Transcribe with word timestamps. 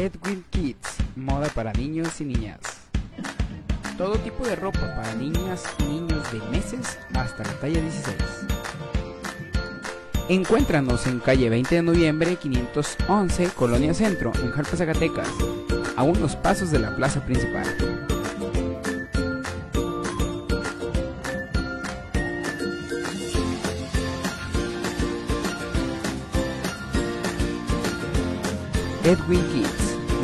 Edwin 0.00 0.42
Kids, 0.48 0.96
moda 1.14 1.48
para 1.50 1.74
niños 1.74 2.22
y 2.22 2.24
niñas. 2.24 2.58
Todo 3.98 4.16
tipo 4.16 4.46
de 4.46 4.56
ropa 4.56 4.94
para 4.96 5.14
niñas 5.14 5.64
y 5.78 5.82
niños 5.82 6.32
de 6.32 6.38
meses 6.48 6.98
hasta 7.12 7.44
la 7.44 7.52
talla 7.60 7.82
16. 7.82 8.16
Encuéntranos 10.30 11.06
en 11.06 11.18
calle 11.18 11.50
20 11.50 11.74
de 11.74 11.82
noviembre 11.82 12.36
511, 12.36 13.50
Colonia 13.54 13.92
Centro, 13.92 14.32
en 14.42 14.50
Jalpa, 14.52 14.74
Zacatecas, 14.74 15.28
a 15.96 16.02
unos 16.02 16.34
pasos 16.34 16.70
de 16.70 16.78
la 16.78 16.96
plaza 16.96 17.22
principal. 17.22 17.66
Edwin 29.04 29.42
Kids, 29.52 29.59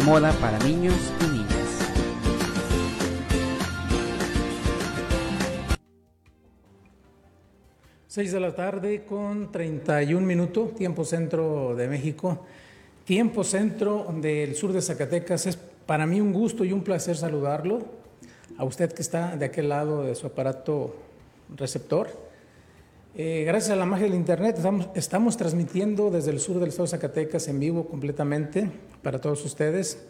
moda 0.06 0.30
para 0.41 0.56
niños 0.60 0.95
y 1.20 1.33
niñas. 1.33 1.48
Seis 8.06 8.30
de 8.30 8.38
la 8.38 8.55
tarde 8.55 9.05
con 9.05 9.51
31 9.51 10.24
minutos, 10.24 10.77
tiempo 10.77 11.05
centro 11.05 11.74
de 11.74 11.88
México, 11.88 12.46
tiempo 13.05 13.42
centro 13.42 14.06
del 14.20 14.55
sur 14.55 14.73
de 14.73 14.80
Zacatecas. 14.80 15.46
Es 15.46 15.56
para 15.56 16.07
mí 16.07 16.20
un 16.20 16.32
gusto 16.32 16.65
y 16.65 16.73
un 16.73 16.84
placer 16.84 17.16
saludarlo, 17.16 17.80
a 18.59 18.65
usted 18.65 18.93
que 18.93 19.02
está 19.02 19.37
de 19.37 19.46
aquel 19.46 19.68
lado 19.68 20.04
de 20.04 20.15
su 20.15 20.29
aparato 20.29 20.95
receptor. 21.57 22.26
Eh, 23.19 23.45
gracias 23.47 23.70
a 23.70 23.77
la 23.77 23.87
magia 23.87 24.05
del 24.05 24.15
Internet 24.15 24.59
estamos, 24.95 25.38
transmitiendo 25.38 26.10
desde 26.10 26.32
el 26.32 26.38
sur 26.38 26.60
del 26.60 26.68
estado 26.68 26.85
de 26.85 26.90
Zacatecas 26.90 27.49
en 27.49 27.59
vivo 27.59 27.88
completamente 27.88 28.71
para 29.01 29.23
todos 29.23 29.43
ustedes. 29.46 30.04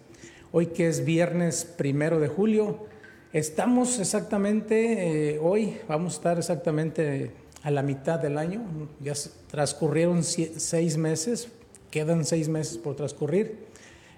Hoy 0.51 0.67
que 0.67 0.89
es 0.89 1.05
viernes 1.05 1.65
primero 1.65 2.19
de 2.19 2.27
julio, 2.27 2.87
estamos 3.33 4.01
exactamente, 4.01 5.35
eh, 5.35 5.39
hoy 5.41 5.77
vamos 5.87 6.15
a 6.15 6.17
estar 6.17 6.39
exactamente 6.39 7.31
a 7.63 7.71
la 7.71 7.85
mitad 7.85 8.19
del 8.19 8.39
año, 8.39 8.63
ya 8.99 9.13
transcurrieron 9.47 10.25
seis 10.25 10.97
meses, 10.97 11.47
quedan 11.93 12.25
seis 12.25 12.49
meses 12.49 12.77
por 12.77 12.97
transcurrir, 12.97 13.67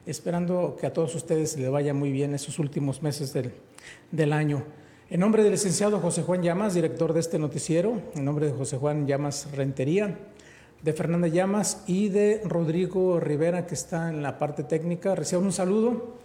esperando 0.07 0.79
que 0.81 0.87
a 0.87 0.95
todos 0.95 1.15
ustedes 1.15 1.59
les 1.59 1.71
vaya 1.71 1.93
muy 1.93 2.11
bien 2.11 2.33
esos 2.33 2.59
últimos 2.59 3.03
meses 3.03 3.35
del, 3.35 3.53
del 4.11 4.33
año. 4.33 4.65
En 5.11 5.21
nombre 5.21 5.43
del 5.43 5.53
licenciado 5.53 6.01
José 6.01 6.23
Juan 6.23 6.43
Llamas, 6.43 6.75
director 6.75 7.15
de 7.15 7.21
este 7.21 7.39
noticiero, 7.39 8.03
en 8.15 8.27
nombre 8.27 8.45
de 8.45 8.53
José 8.53 8.77
Juan 8.77 9.07
Llamas 9.07 9.49
Rentería, 9.53 10.19
de 10.83 10.93
Fernanda 10.93 11.29
Llamas 11.29 11.83
y 11.87 12.11
de 12.11 12.43
Rodrigo 12.45 13.19
Rivera, 13.19 13.67
que 13.67 13.75
está 13.75 14.11
en 14.11 14.23
la 14.23 14.39
parte 14.39 14.65
técnica, 14.65 15.15
reciban 15.15 15.47
un 15.47 15.53
saludo. 15.53 16.19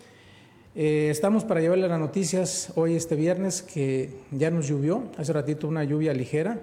Eh, 0.75 1.07
estamos 1.09 1.45
para 1.45 1.61
llevarle 1.61 1.87
las 1.87 1.97
noticias 1.97 2.73
hoy, 2.75 2.95
este 2.97 3.15
viernes, 3.15 3.61
que 3.61 4.17
ya 4.31 4.51
nos 4.51 4.67
llovió, 4.67 5.03
hace 5.17 5.31
ratito 5.31 5.69
una 5.69 5.85
lluvia 5.85 6.13
ligera. 6.13 6.59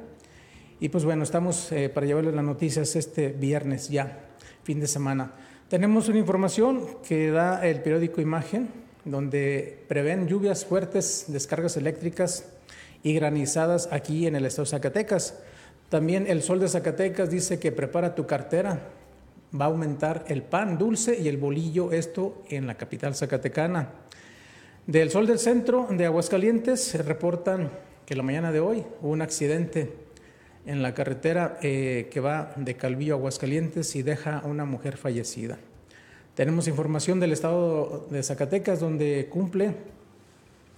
Y 0.78 0.90
pues 0.90 1.06
bueno, 1.06 1.22
estamos 1.22 1.72
eh, 1.72 1.88
para 1.88 2.04
llevarle 2.04 2.32
las 2.32 2.44
noticias 2.44 2.96
este 2.96 3.28
viernes 3.28 3.88
ya, 3.88 4.28
fin 4.62 4.78
de 4.78 4.88
semana. 4.88 5.32
Tenemos 5.68 6.06
una 6.10 6.18
información 6.18 6.86
que 7.02 7.30
da 7.30 7.66
el 7.66 7.80
periódico 7.80 8.20
Imagen, 8.20 8.68
donde 9.10 9.84
prevén 9.88 10.28
lluvias 10.28 10.64
fuertes, 10.64 11.24
descargas 11.28 11.76
eléctricas 11.76 12.44
y 13.02 13.14
granizadas 13.14 13.88
aquí 13.92 14.26
en 14.26 14.36
el 14.36 14.46
estado 14.46 14.64
de 14.64 14.70
Zacatecas. 14.70 15.38
También 15.88 16.26
el 16.28 16.42
Sol 16.42 16.60
de 16.60 16.68
Zacatecas 16.68 17.30
dice 17.30 17.58
que 17.58 17.72
prepara 17.72 18.14
tu 18.14 18.26
cartera. 18.26 18.80
Va 19.58 19.64
a 19.64 19.68
aumentar 19.68 20.24
el 20.28 20.42
pan 20.42 20.78
dulce 20.78 21.18
y 21.20 21.26
el 21.26 21.36
bolillo, 21.36 21.90
esto 21.90 22.42
en 22.48 22.66
la 22.66 22.76
capital 22.76 23.16
zacatecana. 23.16 23.88
Del 24.86 25.10
Sol 25.10 25.26
del 25.26 25.38
Centro 25.38 25.88
de 25.90 26.06
Aguascalientes 26.06 26.94
reportan 27.04 27.70
que 28.06 28.14
la 28.14 28.22
mañana 28.22 28.52
de 28.52 28.60
hoy 28.60 28.84
hubo 29.02 29.10
un 29.10 29.22
accidente 29.22 29.92
en 30.66 30.82
la 30.82 30.94
carretera 30.94 31.58
eh, 31.62 32.08
que 32.10 32.20
va 32.20 32.52
de 32.56 32.76
Calvillo 32.76 33.14
a 33.14 33.16
Aguascalientes 33.16 33.96
y 33.96 34.02
deja 34.02 34.38
a 34.38 34.46
una 34.46 34.64
mujer 34.64 34.96
fallecida. 34.96 35.58
Tenemos 36.34 36.68
información 36.68 37.18
del 37.18 37.32
estado 37.32 38.06
de 38.10 38.22
Zacatecas 38.22 38.80
donde 38.80 39.28
cumple 39.30 39.74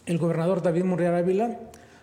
el 0.07 0.19
gobernador 0.19 0.63
David 0.63 0.85
Murriar 0.85 1.15
Ávila 1.15 1.59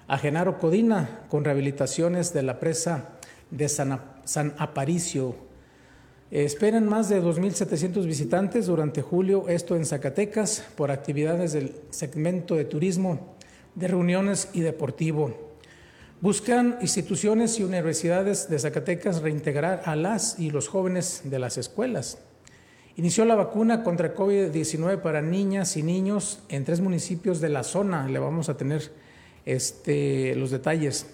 a 0.08 0.18
Genaro 0.18 0.60
Codina 0.60 1.22
con 1.30 1.44
rehabilitaciones 1.44 2.32
de 2.32 2.44
la 2.44 2.59
presa 2.59 3.09
de 3.50 3.68
San, 3.68 4.00
San 4.24 4.54
Aparicio. 4.58 5.36
esperan 6.30 6.88
más 6.88 7.09
de 7.09 7.22
2.700 7.22 8.06
visitantes 8.06 8.68
durante 8.68 9.02
julio, 9.02 9.50
esto 9.50 9.76
en 9.76 9.86
Zacatecas, 9.86 10.64
por 10.76 10.92
actividades 10.92 11.54
del 11.54 11.76
segmento 11.90 12.56
de 12.56 12.66
turismo, 12.66 13.36
de 13.74 13.88
reuniones 13.88 14.50
y 14.54 14.62
deportivo. 14.62 15.34
Buscan 16.22 16.78
instituciones 16.82 17.59
y 17.59 17.64
universidades 17.64 18.48
de 18.48 18.59
Zacatecas 18.59 19.22
reintegrar 19.22 19.82
a 19.86 19.96
las 19.96 20.38
y 20.40 20.52
los 20.52 20.68
jóvenes 20.68 21.22
de 21.24 21.40
las 21.40 21.58
escuelas. 21.58 22.20
Inició 23.00 23.24
la 23.24 23.36
vacuna 23.36 23.82
contra 23.82 24.14
COVID-19 24.14 25.00
para 25.00 25.22
niñas 25.22 25.78
y 25.78 25.84
niños 25.84 26.44
en 26.50 26.66
tres 26.66 26.82
municipios 26.82 27.40
de 27.40 27.48
la 27.48 27.64
zona. 27.64 28.10
Le 28.10 28.20
vamos 28.20 28.50
a 28.50 28.58
tener 28.58 28.92
este, 29.46 30.36
los 30.36 30.52
detalles. 30.52 31.08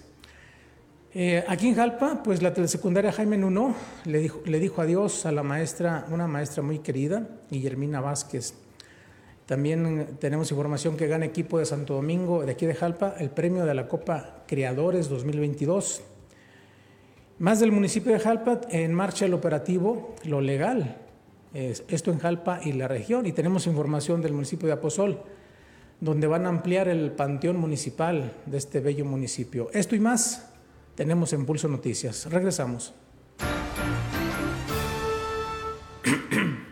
Eh, 1.14 1.44
aquí 1.46 1.68
en 1.68 1.76
Jalpa, 1.76 2.24
pues 2.24 2.42
la 2.42 2.52
telesecundaria 2.52 3.12
Jaime 3.12 3.38
Nuno 3.38 3.76
le 4.04 4.18
dijo, 4.18 4.40
le 4.46 4.58
dijo 4.58 4.82
adiós 4.82 5.26
a 5.26 5.30
la 5.30 5.44
maestra, 5.44 6.08
una 6.10 6.26
maestra 6.26 6.60
muy 6.60 6.80
querida, 6.80 7.28
Guillermina 7.52 8.00
Vázquez. 8.00 8.54
También 9.46 10.16
tenemos 10.18 10.50
información 10.50 10.96
que 10.96 11.06
gana 11.06 11.24
equipo 11.24 11.60
de 11.60 11.66
Santo 11.66 11.94
Domingo, 11.94 12.44
de 12.44 12.50
aquí 12.50 12.66
de 12.66 12.74
Jalpa, 12.74 13.14
el 13.20 13.30
premio 13.30 13.64
de 13.64 13.74
la 13.74 13.86
Copa 13.86 14.42
Creadores 14.48 15.08
2022. 15.08 16.02
Más 17.38 17.60
del 17.60 17.70
municipio 17.70 18.12
de 18.12 18.18
Jalpa, 18.18 18.62
en 18.70 18.92
marcha 18.92 19.24
el 19.24 19.34
operativo 19.34 20.16
Lo 20.24 20.40
Legal, 20.40 21.05
esto 21.56 22.10
en 22.10 22.18
Jalpa 22.18 22.60
y 22.62 22.72
la 22.72 22.86
región. 22.86 23.24
Y 23.26 23.32
tenemos 23.32 23.66
información 23.66 24.20
del 24.20 24.32
municipio 24.32 24.66
de 24.66 24.74
Aposol, 24.74 25.22
donde 26.00 26.26
van 26.26 26.44
a 26.44 26.50
ampliar 26.50 26.88
el 26.88 27.12
panteón 27.12 27.56
municipal 27.56 28.34
de 28.44 28.58
este 28.58 28.80
bello 28.80 29.06
municipio. 29.06 29.70
Esto 29.72 29.96
y 29.96 30.00
más 30.00 30.50
tenemos 30.94 31.32
en 31.32 31.46
Pulso 31.46 31.68
Noticias. 31.68 32.26
Regresamos. 32.30 32.94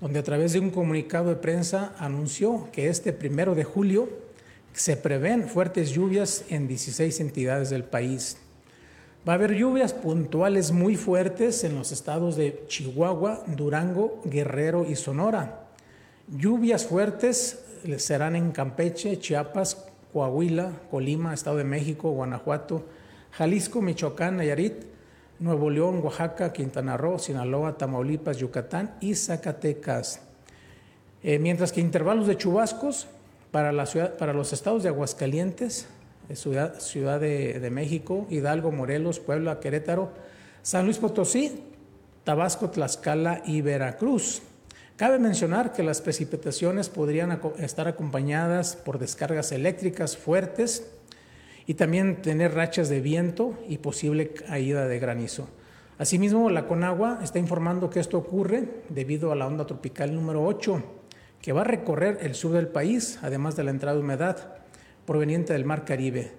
donde 0.00 0.18
a 0.18 0.24
través 0.24 0.52
de 0.52 0.60
un 0.60 0.70
comunicado 0.70 1.28
de 1.28 1.36
prensa 1.36 1.94
anunció 1.98 2.68
que 2.72 2.88
este 2.88 3.12
primero 3.12 3.54
de 3.54 3.64
julio 3.64 4.08
se 4.72 4.96
prevén 4.96 5.48
fuertes 5.48 5.90
lluvias 5.90 6.44
en 6.48 6.66
16 6.66 7.20
entidades 7.20 7.70
del 7.70 7.84
país. 7.84 8.36
Va 9.28 9.34
a 9.34 9.36
haber 9.36 9.54
lluvias 9.54 9.92
puntuales 9.92 10.72
muy 10.72 10.96
fuertes 10.96 11.62
en 11.64 11.74
los 11.74 11.92
estados 11.92 12.36
de 12.36 12.64
Chihuahua, 12.68 13.44
Durango, 13.46 14.20
Guerrero 14.24 14.86
y 14.88 14.96
Sonora 14.96 15.69
Lluvias 16.36 16.86
fuertes 16.86 17.64
serán 17.96 18.36
en 18.36 18.52
Campeche, 18.52 19.18
Chiapas, 19.18 19.84
Coahuila, 20.12 20.70
Colima, 20.88 21.34
Estado 21.34 21.56
de 21.56 21.64
México, 21.64 22.10
Guanajuato, 22.10 22.84
Jalisco, 23.32 23.82
Michoacán, 23.82 24.36
Nayarit, 24.36 24.74
Nuevo 25.40 25.70
León, 25.70 26.00
Oaxaca, 26.04 26.52
Quintana 26.52 26.96
Roo, 26.96 27.18
Sinaloa, 27.18 27.76
Tamaulipas, 27.76 28.36
Yucatán 28.36 28.94
y 29.00 29.16
Zacatecas. 29.16 30.20
Eh, 31.24 31.40
mientras 31.40 31.72
que 31.72 31.80
intervalos 31.80 32.28
de 32.28 32.36
chubascos 32.36 33.08
para, 33.50 33.72
la 33.72 33.86
ciudad, 33.86 34.16
para 34.16 34.32
los 34.32 34.52
estados 34.52 34.84
de 34.84 34.88
Aguascalientes, 34.90 35.88
Ciudad, 36.34 36.78
Ciudad 36.78 37.18
de, 37.18 37.58
de 37.58 37.70
México, 37.70 38.28
Hidalgo, 38.30 38.70
Morelos, 38.70 39.18
Puebla, 39.18 39.58
Querétaro, 39.58 40.12
San 40.62 40.84
Luis 40.84 40.98
Potosí, 40.98 41.64
Tabasco, 42.22 42.70
Tlaxcala 42.70 43.42
y 43.44 43.62
Veracruz. 43.62 44.42
Cabe 45.00 45.18
mencionar 45.18 45.72
que 45.72 45.82
las 45.82 46.02
precipitaciones 46.02 46.90
podrían 46.90 47.40
estar 47.56 47.88
acompañadas 47.88 48.76
por 48.76 48.98
descargas 48.98 49.50
eléctricas 49.50 50.18
fuertes 50.18 50.90
y 51.64 51.72
también 51.72 52.20
tener 52.20 52.52
rachas 52.52 52.90
de 52.90 53.00
viento 53.00 53.58
y 53.66 53.78
posible 53.78 54.28
caída 54.34 54.86
de 54.86 54.98
granizo. 54.98 55.48
Asimismo, 55.96 56.50
la 56.50 56.66
Conagua 56.66 57.20
está 57.22 57.38
informando 57.38 57.88
que 57.88 57.98
esto 57.98 58.18
ocurre 58.18 58.68
debido 58.90 59.32
a 59.32 59.36
la 59.36 59.46
onda 59.46 59.66
tropical 59.66 60.14
número 60.14 60.44
8, 60.44 60.84
que 61.40 61.54
va 61.54 61.62
a 61.62 61.64
recorrer 61.64 62.18
el 62.20 62.34
sur 62.34 62.52
del 62.52 62.68
país, 62.68 63.18
además 63.22 63.56
de 63.56 63.64
la 63.64 63.70
entrada 63.70 63.96
de 63.96 64.02
humedad 64.02 64.58
proveniente 65.06 65.54
del 65.54 65.64
Mar 65.64 65.86
Caribe. 65.86 66.32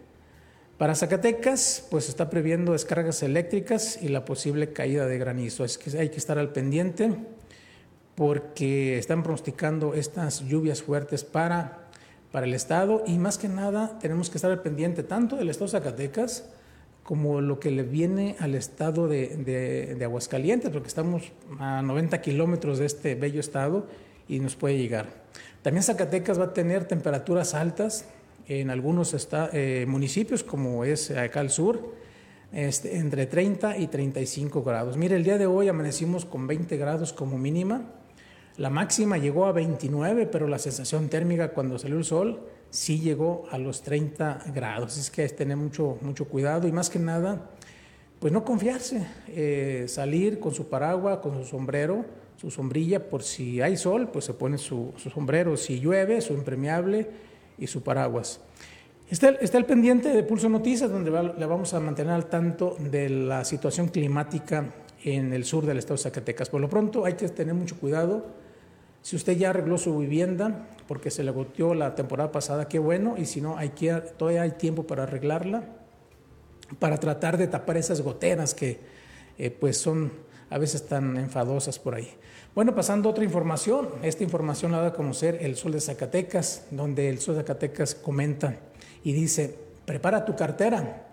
Para 0.78 0.94
Zacatecas, 0.94 1.88
pues 1.90 2.10
está 2.10 2.30
previendo 2.30 2.74
descargas 2.74 3.24
eléctricas 3.24 3.98
y 4.04 4.10
la 4.10 4.24
posible 4.24 4.72
caída 4.72 5.08
de 5.08 5.18
granizo. 5.18 5.66
Hay 5.98 6.10
que 6.10 6.18
estar 6.18 6.38
al 6.38 6.52
pendiente 6.52 7.16
porque 8.16 8.98
están 8.98 9.24
pronosticando 9.24 9.94
estas 9.94 10.42
lluvias 10.48 10.82
fuertes 10.82 11.24
para, 11.24 11.88
para 12.32 12.46
el 12.46 12.54
estado 12.54 13.04
y 13.08 13.18
más 13.18 13.38
que 13.38 13.48
nada 13.48 14.00
tenemos 14.00 14.30
que 14.30 14.38
estar 14.38 14.52
al 14.52 14.62
pendiente 14.62 15.04
tanto 15.04 15.36
del 15.36 15.50
estado 15.50 15.68
de 15.68 15.72
Zacatecas 15.72 16.46
como 17.04 17.42
lo 17.42 17.60
que 17.60 17.72
le 17.72 17.84
viene 17.84 18.36
al 18.40 18.56
estado 18.56 19.08
de, 19.08 19.36
de, 19.38 19.96
de 19.96 20.06
Aguascalientes, 20.06 20.70
porque 20.70 20.88
estamos 20.88 21.32
a 21.60 21.82
90 21.82 22.22
kilómetros 22.22 22.80
de 22.80 22.86
este 22.86 23.16
bello 23.16 23.40
estado 23.40 23.88
y 24.28 24.40
nos 24.40 24.56
puede 24.56 24.78
llegar. 24.78 25.08
También 25.62 25.84
Zacatecas 25.84 26.40
va 26.40 26.46
a 26.46 26.54
tener 26.54 26.86
temperaturas 26.86 27.54
altas, 27.54 28.06
en 28.48 28.70
algunos 28.70 29.14
está, 29.14 29.50
eh, 29.54 29.86
municipios, 29.88 30.44
como 30.44 30.84
es 30.84 31.12
acá 31.12 31.40
al 31.40 31.50
sur, 31.50 31.94
este, 32.52 32.98
entre 32.98 33.28
30 33.28 33.78
y 33.78 33.88
35 33.88 34.64
grados. 34.64 34.98
Mire, 34.98 35.16
el 35.16 35.24
día 35.24 35.38
de 35.38 35.46
hoy 35.46 35.68
amanecimos 35.68 36.26
con 36.26 36.48
20 36.48 36.76
grados 36.78 37.14
como 37.14 37.38
mínima. 37.38 37.84
La 38.58 38.70
máxima 38.70 39.18
llegó 39.18 39.46
a 39.46 39.52
29, 39.52 40.28
pero 40.28 40.48
la 40.48 40.60
sensación 40.60 41.10
térmica 41.10 41.52
cuando 41.52 41.80
salió 41.80 41.98
el 41.98 42.04
sol 42.04 42.42
sí 42.70 43.00
llegó 43.00 43.44
a 43.52 43.58
los 43.58 43.82
30 43.82 44.46
grados. 44.54 44.98
Es 44.98 45.10
que 45.10 45.28
que 45.28 45.34
tener 45.34 45.58
mucho, 45.58 45.98
mucho 46.02 46.26
cuidado 46.26 46.68
y 46.68 46.72
más 46.72 46.90
que 46.90 47.00
nada, 47.00 47.50
pues 48.20 48.34
no 48.34 48.44
confiarse, 48.44 49.08
eh, 49.28 49.86
salir 49.88 50.40
con 50.40 50.54
su 50.54 50.68
paraguas, 50.68 51.20
con 51.20 51.36
su 51.36 51.46
sombrero, 51.46 52.06
su 52.38 52.52
sombrilla, 52.52 53.10
por 53.10 53.24
si 53.24 53.62
hay 53.62 53.78
sol, 53.78 54.10
pues 54.12 54.26
se 54.26 54.34
pone 54.34 54.58
su, 54.58 54.94
su 54.98 55.10
sombrero, 55.10 55.56
si 55.58 55.80
llueve, 55.80 56.22
su 56.22 56.34
impermeable 56.34 57.10
y 57.58 57.68
su 57.68 57.84
paraguas. 57.84 58.42
Está, 59.10 59.30
está 59.30 59.58
el 59.58 59.66
pendiente 59.66 60.10
de 60.10 60.24
Pulso 60.24 60.50
Noticias, 60.50 60.90
donde 60.90 61.12
va, 61.12 61.24
le 61.24 61.46
vamos 61.46 61.74
a 61.74 61.80
mantener 61.80 62.14
al 62.14 62.28
tanto 62.28 62.78
de 62.80 63.10
la 63.10 63.44
situación 63.44 63.90
climática 63.90 64.74
en 65.04 65.34
el 65.34 65.46
sur 65.46 65.66
del 65.66 65.78
estado 65.78 65.96
de 65.96 66.04
Zacatecas. 66.04 66.50
Por 66.50 66.62
lo 66.62 66.70
pronto 66.70 67.06
hay 67.06 67.14
que 67.14 67.28
tener 67.30 67.54
mucho 67.54 67.78
cuidado. 67.78 68.26
Si 69.02 69.16
usted 69.16 69.36
ya 69.36 69.50
arregló 69.50 69.78
su 69.78 69.98
vivienda 69.98 70.68
porque 70.88 71.10
se 71.10 71.24
le 71.24 71.32
goteó 71.32 71.74
la 71.74 71.96
temporada 71.96 72.32
pasada, 72.32 72.68
qué 72.68 72.80
bueno, 72.80 73.16
y 73.18 73.26
si 73.26 73.42
no, 73.42 73.58
hay 73.58 73.70
todavía 74.18 74.44
hay 74.44 74.52
tiempo 74.52 74.84
para 74.86 75.04
arreglarla, 75.04 75.64
para 76.80 76.98
tratar 76.98 77.38
de 77.38 77.48
tapar 77.48 77.78
esas 77.78 78.02
goteras 78.02 78.54
que 78.54 78.80
eh, 79.38 79.50
pues 79.50 79.78
son 79.78 80.12
a 80.50 80.58
veces 80.58 80.86
tan 80.86 81.18
enfadosas 81.18 81.80
por 81.80 81.96
ahí. 81.96 82.14
Bueno, 82.54 82.76
pasando 82.76 83.10
a 83.10 83.12
otra 83.12 83.24
información, 83.24 83.90
esta 84.04 84.24
información 84.24 84.74
la 84.74 84.82
da 84.82 84.88
a 84.88 84.94
conocer 84.94 85.38
el 85.42 85.56
Sol 85.56 85.72
de 85.72 85.82
Zacatecas, 85.82 86.66
donde 86.70 87.10
el 87.10 87.20
Sol 87.20 87.36
de 87.36 87.42
Zacatecas 87.42 87.96
comenta 87.96 88.58
y 89.04 89.14
dice, 89.14 89.56
prepara 89.86 90.26
tu 90.26 90.36
cartera, 90.36 91.08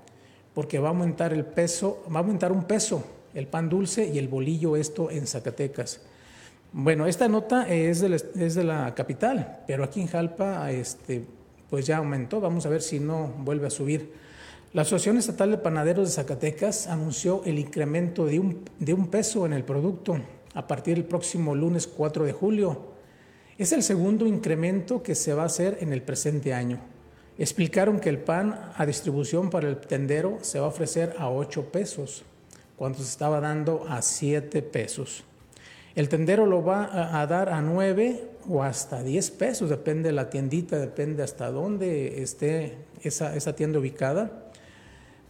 porque 0.53 0.81
va 0.81 0.89
a 0.89 0.91
aumentar 0.91 1.33
el 1.33 1.45
peso, 1.45 2.03
va 2.13 2.17
a 2.17 2.23
aumentar 2.23 2.51
un 2.51 2.65
peso 2.65 3.05
el 3.35 3.47
pan 3.47 3.69
dulce 3.69 4.07
y 4.07 4.19
el 4.19 4.29
bolillo 4.29 4.77
esto 4.77 5.11
en 5.11 5.27
Zacatecas. 5.27 6.01
Bueno, 6.73 7.07
esta 7.07 7.29
nota 7.29 7.69
es 7.69 8.01
de 8.01 8.65
la, 8.65 8.95
capital, 8.95 9.61
pero 9.67 9.85
aquí 9.85 10.01
en 10.03 10.07
Jalpa 10.07 10.71
este, 10.71 11.25
pues 11.71 11.87
ya 11.87 11.97
aumentó, 11.97 12.41
vamos 12.41 12.67
a 12.67 12.69
ver 12.69 12.83
si 12.83 13.01
no 13.01 13.33
vuelve 13.39 13.67
a 13.67 13.71
subir. 13.71 14.13
La 14.75 14.83
Asociación 14.83 15.17
Estatal 15.17 15.51
de 15.51 15.59
Panaderos 15.59 16.09
de 16.09 16.15
Zacatecas 16.15 16.89
anunció 16.89 17.43
el 17.47 17.59
incremento 17.59 18.27
de 18.27 18.39
un, 18.39 18.65
de 18.79 18.93
un 18.93 19.09
peso 19.09 19.47
en 19.47 19.55
el 19.55 19.65
producto 19.65 20.19
a 20.53 20.67
partir 20.67 20.97
del 20.97 21.05
próximo 21.05 21.55
lunes 21.55 21.87
4 21.87 22.27
de 22.27 22.33
julio. 22.33 22.93
Es 23.57 23.73
el 23.73 23.83
segundo 23.83 24.27
incremento 24.27 25.03
que 25.03 25.15
se 25.15 25.33
va 25.33 25.45
a 25.45 25.47
hacer 25.47 25.79
en 25.81 25.95
el 25.95 26.03
presente 26.03 26.53
año. 26.53 26.81
Explicaron 27.39 27.99
que 27.99 28.11
el 28.11 28.19
pan 28.19 28.73
a 28.77 28.85
distribución 28.85 29.49
para 29.49 29.69
el 29.69 29.79
tendero 29.79 30.39
se 30.43 30.61
va 30.61 30.67
a 30.67 30.71
ofrecer 30.71 31.15
a 31.19 31.31
8 31.31 31.73
pesos, 31.73 32.25
cuando 32.79 32.99
se 32.99 33.05
estaba 33.05 33.41
dando 33.41 33.85
a 33.89 34.01
7 34.01 34.63
pesos. 34.63 35.25
El 35.95 36.09
tendero 36.09 36.47
lo 36.47 36.63
va 36.63 37.21
a 37.21 37.27
dar 37.27 37.49
a 37.49 37.61
9 37.61 38.31
o 38.49 38.63
hasta 38.63 39.03
10 39.03 39.33
pesos, 39.33 39.69
depende 39.69 40.11
de 40.11 40.13
la 40.13 40.31
tiendita, 40.31 40.79
depende 40.79 41.25
hasta 41.25 41.51
dónde 41.51 42.23
esté 42.23 42.77
esa, 43.03 43.57
tienda 43.57 43.81
ubicada, 43.81 44.31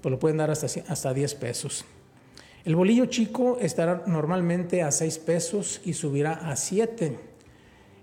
pues 0.02 0.10
lo 0.10 0.18
pueden 0.18 0.36
dar 0.36 0.50
hasta, 0.50 0.66
hasta 0.88 1.14
10 1.14 1.34
pesos. 1.36 1.86
El 2.66 2.76
bolillo 2.76 3.06
chico 3.06 3.56
estará 3.60 4.02
normalmente 4.06 4.82
a 4.82 4.92
6 4.92 5.18
pesos 5.20 5.80
y 5.84 5.94
subirá 5.94 6.34
a 6.34 6.54
7. 6.54 7.18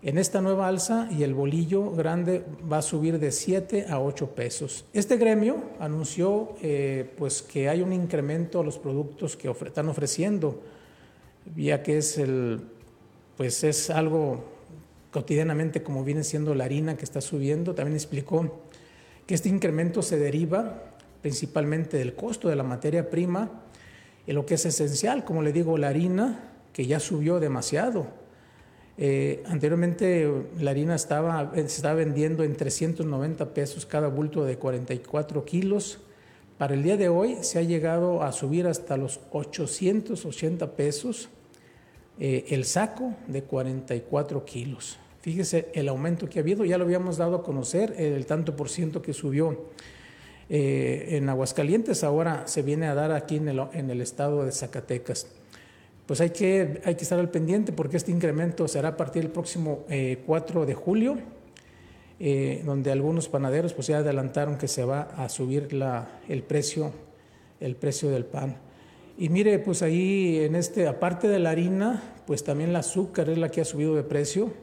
En 0.05 0.19
esta 0.19 0.39
nueva 0.39 0.67
alza 0.67 1.09
y 1.09 1.23
el 1.23 1.33
bolillo 1.33 1.89
grande 1.89 2.45
va 2.71 2.77
a 2.77 2.81
subir 2.83 3.17
de 3.17 3.31
7 3.31 3.87
a 3.89 3.99
8 3.99 4.35
pesos. 4.35 4.85
Este 4.93 5.17
gremio 5.17 5.71
anunció 5.79 6.53
eh, 6.61 7.11
pues 7.17 7.41
que 7.41 7.69
hay 7.69 7.81
un 7.81 7.91
incremento 7.91 8.59
a 8.59 8.63
los 8.63 8.77
productos 8.77 9.35
que 9.35 9.49
están 9.49 9.89
ofreciendo, 9.89 10.61
ya 11.55 11.81
que 11.81 11.97
es, 11.97 12.19
el, 12.19 12.61
pues 13.35 13.63
es 13.63 13.89
algo 13.89 14.45
cotidianamente 15.09 15.81
como 15.81 16.03
viene 16.03 16.23
siendo 16.23 16.53
la 16.53 16.65
harina 16.65 16.95
que 16.95 17.03
está 17.03 17.19
subiendo. 17.19 17.73
También 17.73 17.95
explicó 17.95 18.61
que 19.25 19.33
este 19.33 19.49
incremento 19.49 20.03
se 20.03 20.19
deriva 20.19 20.83
principalmente 21.23 21.97
del 21.97 22.13
costo 22.13 22.47
de 22.47 22.55
la 22.55 22.61
materia 22.63 23.09
prima 23.09 23.49
en 24.27 24.35
lo 24.35 24.45
que 24.45 24.53
es 24.53 24.67
esencial, 24.67 25.25
como 25.25 25.41
le 25.41 25.51
digo, 25.51 25.79
la 25.79 25.87
harina, 25.87 26.51
que 26.73 26.85
ya 26.85 26.99
subió 26.99 27.39
demasiado. 27.39 28.23
Eh, 28.97 29.43
anteriormente 29.47 30.31
la 30.59 30.71
harina 30.71 30.95
estaba, 30.95 31.51
se 31.53 31.61
estaba 31.61 31.95
vendiendo 31.95 32.43
en 32.43 32.55
390 32.55 33.53
pesos 33.53 33.85
cada 33.85 34.07
bulto 34.07 34.45
de 34.45 34.57
44 34.57 35.43
kilos. 35.45 35.99
Para 36.57 36.73
el 36.73 36.83
día 36.83 36.95
de 36.95 37.09
hoy 37.09 37.37
se 37.41 37.59
ha 37.59 37.63
llegado 37.63 38.23
a 38.23 38.31
subir 38.31 38.67
hasta 38.67 38.95
los 38.95 39.19
880 39.31 40.71
pesos 40.75 41.29
eh, 42.19 42.45
el 42.49 42.63
saco 42.63 43.13
de 43.27 43.43
44 43.43 44.45
kilos. 44.45 44.97
Fíjese 45.19 45.69
el 45.73 45.89
aumento 45.89 46.29
que 46.29 46.39
ha 46.39 46.41
habido, 46.43 46.63
ya 46.63 46.77
lo 46.77 46.85
habíamos 46.85 47.17
dado 47.17 47.35
a 47.35 47.43
conocer, 47.43 47.95
el 47.97 48.25
tanto 48.25 48.55
por 48.55 48.69
ciento 48.69 49.01
que 49.01 49.11
subió 49.11 49.65
eh, 50.49 51.17
en 51.17 51.27
Aguascalientes, 51.27 52.03
ahora 52.03 52.47
se 52.47 52.61
viene 52.61 52.85
a 52.85 52.93
dar 52.93 53.11
aquí 53.11 53.37
en 53.37 53.89
el 53.89 54.01
estado 54.01 54.45
de 54.45 54.51
Zacatecas. 54.51 55.27
Pues 56.05 56.21
hay 56.21 56.29
que, 56.29 56.81
hay 56.85 56.95
que 56.95 57.03
estar 57.03 57.19
al 57.19 57.29
pendiente 57.29 57.71
porque 57.71 57.97
este 57.97 58.11
incremento 58.11 58.67
será 58.67 58.89
a 58.89 58.97
partir 58.97 59.23
del 59.23 59.31
próximo 59.31 59.85
eh, 59.89 60.21
4 60.25 60.65
de 60.65 60.73
julio, 60.75 61.17
eh, 62.19 62.61
donde 62.65 62.91
algunos 62.91 63.27
panaderos 63.27 63.73
pues 63.73 63.87
ya 63.87 63.97
adelantaron 63.97 64.57
que 64.57 64.67
se 64.67 64.85
va 64.85 65.01
a 65.17 65.27
subir 65.29 65.73
la, 65.73 66.19
el, 66.29 66.43
precio, 66.43 66.91
el 67.59 67.75
precio 67.75 68.09
del 68.09 68.25
pan. 68.25 68.57
Y 69.17 69.29
mire, 69.29 69.57
pues 69.59 69.81
ahí 69.81 70.39
en 70.39 70.55
este, 70.55 70.87
aparte 70.87 71.27
de 71.27 71.39
la 71.39 71.51
harina, 71.51 72.03
pues 72.27 72.43
también 72.43 72.69
el 72.69 72.75
azúcar 72.75 73.29
es 73.29 73.37
la 73.37 73.49
que 73.49 73.61
ha 73.61 73.65
subido 73.65 73.95
de 73.95 74.03
precio, 74.03 74.53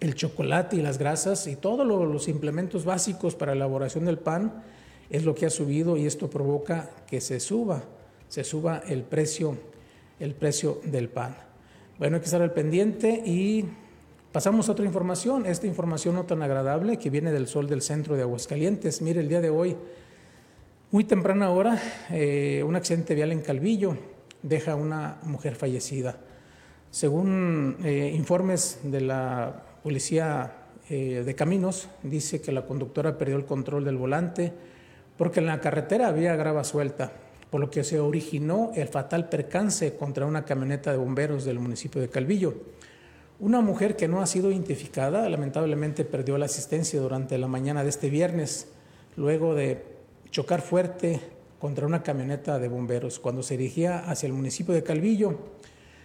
el 0.00 0.14
chocolate 0.14 0.76
y 0.76 0.82
las 0.82 0.98
grasas 0.98 1.46
y 1.46 1.56
todos 1.56 1.86
los 1.86 2.28
implementos 2.28 2.84
básicos 2.84 3.34
para 3.34 3.52
la 3.52 3.64
elaboración 3.64 4.04
del 4.04 4.18
pan 4.18 4.62
es 5.10 5.24
lo 5.24 5.34
que 5.34 5.46
ha 5.46 5.50
subido 5.50 5.96
y 5.96 6.06
esto 6.06 6.28
provoca 6.30 6.90
que 7.06 7.20
se 7.20 7.40
suba, 7.40 7.84
se 8.28 8.44
suba 8.44 8.82
el 8.86 9.02
precio, 9.02 9.56
el 10.24 10.34
precio 10.34 10.80
del 10.84 11.08
pan. 11.08 11.36
Bueno, 11.98 12.16
hay 12.16 12.20
que 12.20 12.24
estar 12.24 12.42
al 12.42 12.52
pendiente 12.52 13.22
y 13.24 13.66
pasamos 14.32 14.68
a 14.68 14.72
otra 14.72 14.84
información, 14.84 15.46
esta 15.46 15.66
información 15.66 16.14
no 16.14 16.24
tan 16.24 16.42
agradable 16.42 16.98
que 16.98 17.10
viene 17.10 17.30
del 17.30 17.46
sol 17.46 17.68
del 17.68 17.82
centro 17.82 18.16
de 18.16 18.22
Aguascalientes. 18.22 19.02
Mire, 19.02 19.20
el 19.20 19.28
día 19.28 19.40
de 19.40 19.50
hoy, 19.50 19.76
muy 20.90 21.04
temprana 21.04 21.50
hora, 21.50 21.78
eh, 22.10 22.64
un 22.66 22.74
accidente 22.74 23.14
vial 23.14 23.32
en 23.32 23.42
Calvillo 23.42 23.96
deja 24.42 24.72
a 24.72 24.76
una 24.76 25.18
mujer 25.22 25.56
fallecida. 25.56 26.16
Según 26.90 27.76
eh, 27.84 28.12
informes 28.14 28.80
de 28.82 29.00
la 29.02 29.62
Policía 29.82 30.52
eh, 30.88 31.22
de 31.24 31.34
Caminos, 31.34 31.88
dice 32.02 32.40
que 32.40 32.52
la 32.52 32.66
conductora 32.66 33.18
perdió 33.18 33.36
el 33.36 33.44
control 33.44 33.84
del 33.84 33.96
volante, 33.98 34.52
porque 35.18 35.40
en 35.40 35.46
la 35.46 35.60
carretera 35.60 36.08
había 36.08 36.34
grava 36.34 36.64
suelta, 36.64 37.12
por 37.54 37.60
lo 37.60 37.70
que 37.70 37.84
se 37.84 38.00
originó 38.00 38.72
el 38.74 38.88
fatal 38.88 39.28
percance 39.28 39.94
contra 39.94 40.26
una 40.26 40.44
camioneta 40.44 40.90
de 40.90 40.96
bomberos 40.96 41.44
del 41.44 41.60
municipio 41.60 42.00
de 42.00 42.08
Calvillo. 42.08 42.52
Una 43.38 43.60
mujer 43.60 43.94
que 43.94 44.08
no 44.08 44.20
ha 44.20 44.26
sido 44.26 44.50
identificada 44.50 45.28
lamentablemente 45.28 46.04
perdió 46.04 46.36
la 46.36 46.46
asistencia 46.46 47.00
durante 47.00 47.38
la 47.38 47.46
mañana 47.46 47.84
de 47.84 47.90
este 47.90 48.10
viernes. 48.10 48.66
luego 49.16 49.54
de 49.54 49.84
chocar 50.32 50.62
fuerte 50.62 51.20
contra 51.60 51.86
una 51.86 52.02
camioneta 52.02 52.58
de 52.58 52.66
bomberos 52.66 53.20
cuando 53.20 53.44
se 53.44 53.56
dirigía 53.56 54.00
hacia 54.00 54.26
el 54.26 54.32
municipio 54.32 54.74
de 54.74 54.82
Calvillo. 54.82 55.38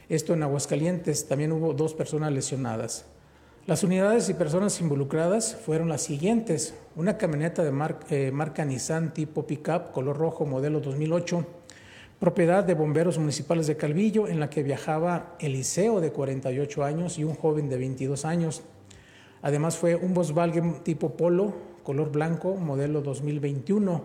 Esto 0.08 0.36
en 0.36 0.44
Aguascalientes. 0.44 1.28
También 1.28 1.52
hubo 1.52 1.74
dos 1.74 1.96
personas 1.96 2.32
lesionadas. 2.32 3.08
Las 3.70 3.84
unidades 3.84 4.28
y 4.30 4.34
personas 4.34 4.82
involucradas 4.82 5.56
fueron 5.56 5.90
las 5.90 6.02
siguientes. 6.02 6.74
Una 6.96 7.20
camioneta 7.20 7.64
de 7.64 7.72
eh, 8.10 8.32
marca 8.32 8.66
Nissan 8.66 9.14
tipo 9.14 9.46
pickup 9.46 9.92
color 9.92 10.18
rojo 10.18 10.48
modelo 10.48 10.80
2008, 10.80 11.46
propiedad 12.20 12.64
de 12.64 12.74
bomberos 12.74 13.20
municipales 13.20 13.68
de 13.68 13.78
Calvillo, 13.78 14.28
en 14.28 14.40
la 14.40 14.50
que 14.50 14.64
viajaba 14.64 15.36
Eliseo 15.40 16.02
de 16.02 16.12
48 16.12 16.84
años 16.84 17.20
y 17.20 17.24
un 17.24 17.36
joven 17.36 17.70
de 17.70 17.78
22 17.78 18.26
años. 18.26 18.64
Además 19.44 19.78
fue 19.78 19.96
un 19.96 20.16
Volkswagen 20.16 20.84
tipo 20.84 21.16
Polo 21.16 21.54
color 21.84 22.12
blanco 22.12 22.56
modelo 22.56 23.04
2021 23.04 24.02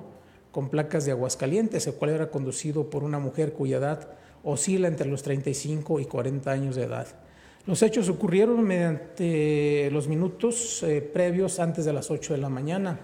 con 0.53 0.69
placas 0.69 1.07
de 1.07 1.13
Aguascalientes, 1.13 1.87
el 1.87 1.95
cual 1.95 2.11
era 2.11 2.31
conducido 2.31 2.91
por 2.91 3.03
una 3.03 3.19
mujer 3.19 3.55
cuya 3.55 3.79
edad 3.79 4.11
oscila 4.43 4.89
entre 4.89 5.09
los 5.09 5.23
35 5.23 6.01
y 6.01 6.05
40 6.05 6.51
años 6.51 6.77
de 6.77 6.83
edad. 6.83 7.24
Los 7.67 7.83
hechos 7.83 8.11
ocurrieron 8.11 8.63
mediante 8.63 9.89
los 9.91 10.07
minutos 10.07 10.83
eh, 10.83 11.01
previos 11.01 11.59
antes 11.59 11.87
de 11.87 11.95
las 11.95 12.11
8 12.11 12.35
de 12.35 12.39
la 12.39 12.51
mañana. 12.51 13.01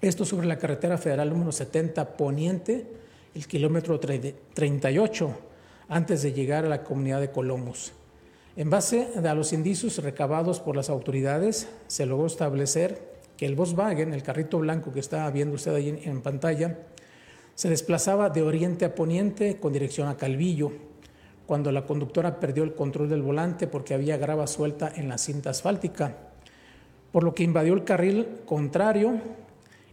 Esto 0.00 0.24
sobre 0.24 0.48
la 0.48 0.58
carretera 0.58 0.98
federal 0.98 1.30
número 1.30 1.52
70 1.52 2.16
Poniente, 2.16 2.86
el 3.36 3.46
kilómetro 3.46 4.00
38, 4.00 5.38
antes 5.88 6.22
de 6.22 6.32
llegar 6.32 6.64
a 6.64 6.68
la 6.68 6.82
comunidad 6.82 7.20
de 7.20 7.30
Colomos. 7.30 7.92
En 8.56 8.68
base 8.68 9.10
a 9.24 9.34
los 9.34 9.52
indicios 9.52 10.02
recabados 10.02 10.58
por 10.58 10.74
las 10.74 10.90
autoridades, 10.90 11.68
se 11.86 12.04
logró 12.04 12.26
establecer 12.26 13.00
que 13.36 13.46
el 13.46 13.54
Volkswagen, 13.54 14.12
el 14.12 14.24
carrito 14.24 14.58
blanco 14.58 14.92
que 14.92 15.00
está 15.00 15.30
viendo 15.30 15.54
usted 15.54 15.72
ahí 15.72 16.02
en 16.04 16.20
pantalla, 16.20 16.78
se 17.54 17.68
desplazaba 17.68 18.28
de 18.28 18.42
oriente 18.42 18.84
a 18.84 18.96
poniente 18.96 19.58
con 19.60 19.72
dirección 19.72 20.08
a 20.08 20.16
Calvillo 20.16 20.72
cuando 21.46 21.70
la 21.72 21.86
conductora 21.86 22.40
perdió 22.40 22.64
el 22.64 22.74
control 22.74 23.08
del 23.08 23.22
volante 23.22 23.66
porque 23.66 23.94
había 23.94 24.16
grava 24.16 24.46
suelta 24.46 24.92
en 24.94 25.08
la 25.08 25.18
cinta 25.18 25.50
asfáltica, 25.50 26.16
por 27.12 27.22
lo 27.22 27.34
que 27.34 27.44
invadió 27.44 27.74
el 27.74 27.84
carril 27.84 28.26
contrario 28.44 29.20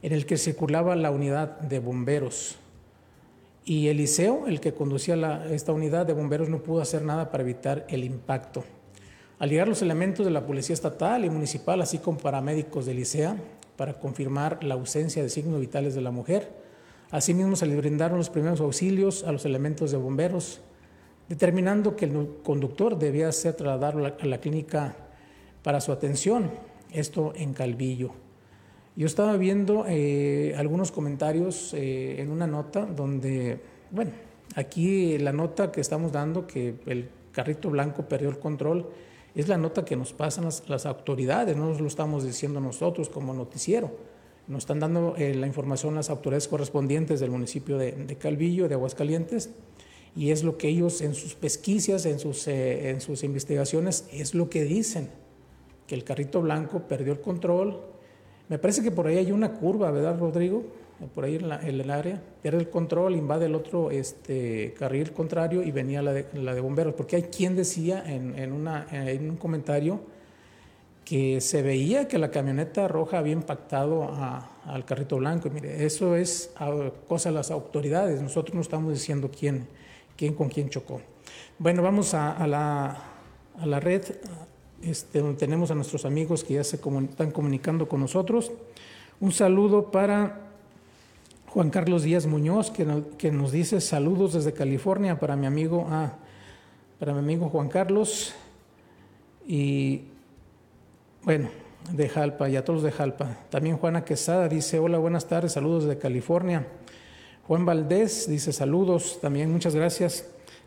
en 0.02 0.12
el 0.12 0.26
que 0.26 0.38
circulaba 0.38 0.96
la 0.96 1.12
unidad 1.12 1.60
de 1.62 1.80
bomberos. 1.80 2.58
Y 3.66 3.88
Eliseo, 3.88 4.48
el 4.48 4.60
que 4.60 4.74
conducía 4.74 5.46
esta 5.50 5.72
unidad 5.72 6.06
de 6.06 6.14
bomberos, 6.14 6.50
no 6.50 6.62
pudo 6.64 6.82
hacer 6.82 7.04
nada 7.04 7.32
para 7.32 7.44
evitar 7.44 7.86
el 7.88 8.04
impacto. 8.04 8.66
Al 9.40 9.50
llegar 9.50 9.68
los 9.70 9.82
elementos 9.82 10.26
de 10.26 10.32
la 10.32 10.46
Policía 10.46 10.74
Estatal 10.74 11.24
y 11.24 11.30
Municipal, 11.30 11.82
así 11.82 12.00
como 12.00 12.18
paramédicos 12.18 12.86
de 12.86 12.92
Elisea, 12.92 13.38
para 13.78 13.94
confirmar 13.94 14.64
la 14.64 14.74
ausencia 14.74 15.24
de 15.24 15.30
signos 15.30 15.60
vitales 15.60 15.96
de 15.96 16.02
la 16.02 16.12
mujer, 16.12 16.50
asimismo 17.12 17.56
se 17.56 17.66
le 17.66 17.76
brindaron 17.78 18.18
los 18.18 18.30
primeros 18.30 18.60
auxilios 18.60 19.24
a 19.24 19.32
los 19.32 19.46
elementos 19.46 19.92
de 19.92 19.98
bomberos, 19.98 20.60
determinando 21.34 21.96
que 21.96 22.06
el 22.06 22.30
conductor 22.44 22.96
debía 22.96 23.32
ser 23.32 23.56
trasladado 23.56 24.06
a 24.06 24.26
la 24.28 24.38
clínica 24.38 24.96
para 25.64 25.82
su 25.82 25.92
atención, 25.92 26.52
esto 26.92 27.34
en 27.36 27.54
Calvillo. 27.54 28.12
Yo 28.96 29.08
estaba 29.08 29.36
viendo 29.36 29.86
eh, 29.88 30.54
algunos 30.56 30.92
comentarios 30.92 31.74
eh, 31.74 32.22
en 32.22 32.30
una 32.30 32.46
nota 32.46 32.86
donde, 32.86 33.60
bueno, 33.90 34.12
aquí 34.54 35.18
la 35.18 35.34
nota 35.34 35.72
que 35.72 35.82
estamos 35.82 36.12
dando, 36.12 36.46
que 36.46 36.76
el 36.86 37.10
carrito 37.32 37.72
blanco 37.72 38.04
perdió 38.08 38.30
el 38.30 38.38
control, 38.38 38.90
es 39.34 39.48
la 39.48 39.58
nota 39.58 39.84
que 39.84 39.96
nos 39.96 40.14
pasan 40.14 40.48
las, 40.68 40.86
autoridades, 40.86 41.58
no 41.58 41.66
nos 41.70 41.82
lo 41.82 41.88
estamos 41.88 42.24
diciendo 42.24 42.60
nosotros 42.60 43.10
como 43.10 43.34
noticiero. 43.34 43.90
Nos 44.48 44.66
están 44.66 44.80
dando 44.80 45.16
eh, 45.18 45.34
la 45.34 45.48
información 45.48 45.96
las 45.96 46.12
autoridades 46.12 46.48
correspondientes 46.48 47.20
del 47.20 47.32
municipio 47.32 47.80
de, 47.80 47.94
de 47.94 48.16
Calvillo, 48.18 48.68
de 48.68 48.76
Aguascalientes, 48.76 49.50
y 50.16 50.32
es 50.32 50.44
lo 50.44 50.58
que 50.58 50.68
ellos 50.68 51.02
en 51.02 51.16
sus 51.16 51.34
pesquisas, 51.34 52.06
en 52.06 52.20
sus, 52.20 52.48
eh, 52.48 52.90
en 52.90 53.02
sus 53.02 53.24
investigaciones, 53.24 54.08
es 54.12 54.36
lo 54.36 54.50
que 54.50 54.64
dicen, 54.64 55.10
que 55.88 55.96
el 55.96 56.04
carrito 56.04 56.42
blanco 56.42 56.88
perdió 56.88 57.14
el 57.14 57.22
control. 57.22 57.82
Me 58.48 58.60
parece 58.60 58.84
que 58.84 58.92
por 58.92 59.08
ahí 59.08 59.18
hay 59.18 59.32
una 59.32 59.54
curva, 59.54 59.92
¿verdad, 59.92 60.18
Rodrigo? 60.20 60.64
Por 61.14 61.26
ahí 61.26 61.36
en, 61.36 61.52
el 61.52 61.90
área, 61.90 62.22
pierde 62.42 62.60
el 62.60 62.70
control, 62.70 63.16
invade 63.16 63.48
el 63.48 63.56
otro 63.56 63.92
este, 63.92 64.74
carril 64.78 65.12
contrario 65.12 65.64
y 65.64 65.72
venía 65.72 66.02
la 66.02 66.14
de, 66.14 66.28
la 66.34 66.54
de 66.54 66.62
bomberos, 66.62 66.94
porque 66.94 67.18
hay 67.18 67.24
quien 67.24 67.56
decía 67.56 68.04
en, 68.06 68.38
en, 68.38 68.54
una, 68.54 68.88
en 68.92 69.32
un 69.32 69.36
comentario 69.36 70.00
que 71.04 71.42
se 71.42 71.62
veía 71.62 72.08
que 72.08 72.18
la 72.18 72.32
camioneta 72.32 72.88
roja 72.88 73.18
había 73.18 73.34
impactado 73.34 74.10
al 74.66 74.86
carrito 74.86 75.18
blanco. 75.18 75.50
Y 75.50 75.52
mire, 75.52 75.86
eso 75.86 76.16
es 76.16 76.54
cosa 77.08 77.30
de 77.30 77.36
las 77.36 77.52
autoridades, 77.52 78.22
nosotros 78.22 78.56
no 78.56 78.62
estamos 78.62 78.94
diciendo 78.94 79.30
quién 79.38 79.68
quién 80.18 80.34
con 80.34 80.50
quién 80.50 80.70
chocó. 80.70 81.02
Bueno, 81.60 81.82
vamos 81.82 82.14
a, 82.14 82.46
la, 82.48 82.98
a 83.60 83.66
la, 83.66 83.80
red 83.80 84.04
este, 84.82 85.20
donde 85.20 85.38
tenemos 85.38 85.72
a 85.72 85.76
nuestros 85.76 86.06
amigos 86.06 86.44
que 86.44 86.56
ya 86.56 86.64
se 86.64 86.78
están 86.78 87.32
comunicando 87.32 87.88
con 87.88 88.00
nosotros. 88.00 88.52
Un 89.20 89.32
saludo 89.32 89.92
para 89.92 90.42
Juan 91.48 91.70
Carlos 91.70 92.04
Díaz 92.04 92.26
Muñoz, 92.26 92.72
que, 92.72 93.32
nos 93.32 93.52
dice 93.52 93.80
saludos 93.80 94.34
desde 94.34 94.54
California 94.54 95.20
para 95.20 95.36
mi 95.36 95.46
amigo, 95.46 95.88
ah, 95.90 96.14
para 97.00 97.14
mi 97.14 97.20
amigo 97.20 97.50
Juan 97.50 97.70
Carlos. 97.70 98.34
Y 99.46 100.02
bueno, 101.24 101.50
de 101.92 102.10
Jalpa 102.10 102.50
y 102.50 102.56
a 102.56 102.66
todos 102.66 102.84
de 102.84 102.92
Jalpa. 102.92 103.38
También 103.50 103.78
Juana 103.78 104.04
Quesada 104.04 104.48
dice, 104.50 104.80
hola, 104.80 104.98
buenas 104.98 105.28
tardes, 105.28 105.54
saludos 105.54 105.86
desde 105.86 106.00
California. 106.00 106.66
Juan 107.46 107.66
Valdés 107.66 108.30
dice 108.30 108.54
saludos, 108.54 109.20
también 109.20 109.52
muchas 109.52 109.76
gracias. 109.76 110.26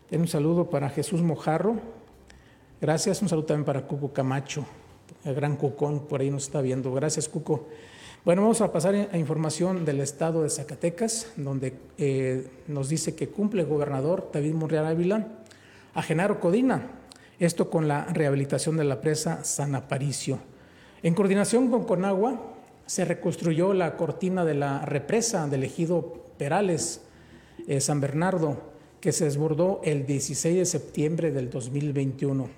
Tiene 0.09 0.25
un 0.25 0.27
saludo 0.27 0.69
para 0.69 0.91
Jesús 0.91 1.23
Mojarro. 1.23 1.77
Gracias, 2.79 3.19
un 3.23 3.29
saludo 3.29 3.45
también 3.45 3.65
para 3.65 3.87
Cuco 3.87 4.13
Camacho, 4.13 4.63
el 5.25 5.33
gran 5.33 5.55
Cucón, 5.55 6.01
por 6.01 6.21
ahí 6.21 6.29
nos 6.29 6.43
está 6.43 6.61
viendo. 6.61 6.93
Gracias, 6.93 7.27
Cuco. 7.27 7.65
Bueno, 8.23 8.43
vamos 8.43 8.61
a 8.61 8.71
pasar 8.71 8.93
a 9.11 9.17
información 9.17 9.85
del 9.85 10.01
estado 10.01 10.43
de 10.43 10.51
Zacatecas, 10.51 11.31
donde 11.35 11.73
eh, 11.97 12.47
nos 12.67 12.89
dice 12.89 13.15
que 13.15 13.29
cumple 13.29 13.63
el 13.63 13.67
gobernador 13.67 14.29
David 14.31 14.53
Monreal 14.53 14.85
Ávila 14.85 15.29
a 15.95 16.03
Genaro 16.03 16.39
Codina, 16.39 16.91
esto 17.39 17.71
con 17.71 17.87
la 17.87 18.05
rehabilitación 18.05 18.77
de 18.77 18.83
la 18.83 19.01
presa 19.01 19.43
San 19.43 19.73
Aparicio. 19.73 20.37
En 21.01 21.15
coordinación 21.15 21.71
con 21.71 21.85
Conagua, 21.85 22.53
se 22.85 23.03
reconstruyó 23.03 23.73
la 23.73 23.97
cortina 23.97 24.45
de 24.45 24.53
la 24.53 24.85
represa 24.85 25.47
del 25.47 25.63
ejido 25.63 26.26
Perales, 26.37 27.01
eh, 27.67 27.81
San 27.81 27.99
Bernardo, 27.99 28.57
que 29.01 29.11
se 29.11 29.25
desbordó 29.25 29.81
el 29.83 30.05
16 30.05 30.57
de 30.57 30.65
septiembre 30.65 31.31
del 31.31 31.49
2021. 31.49 32.49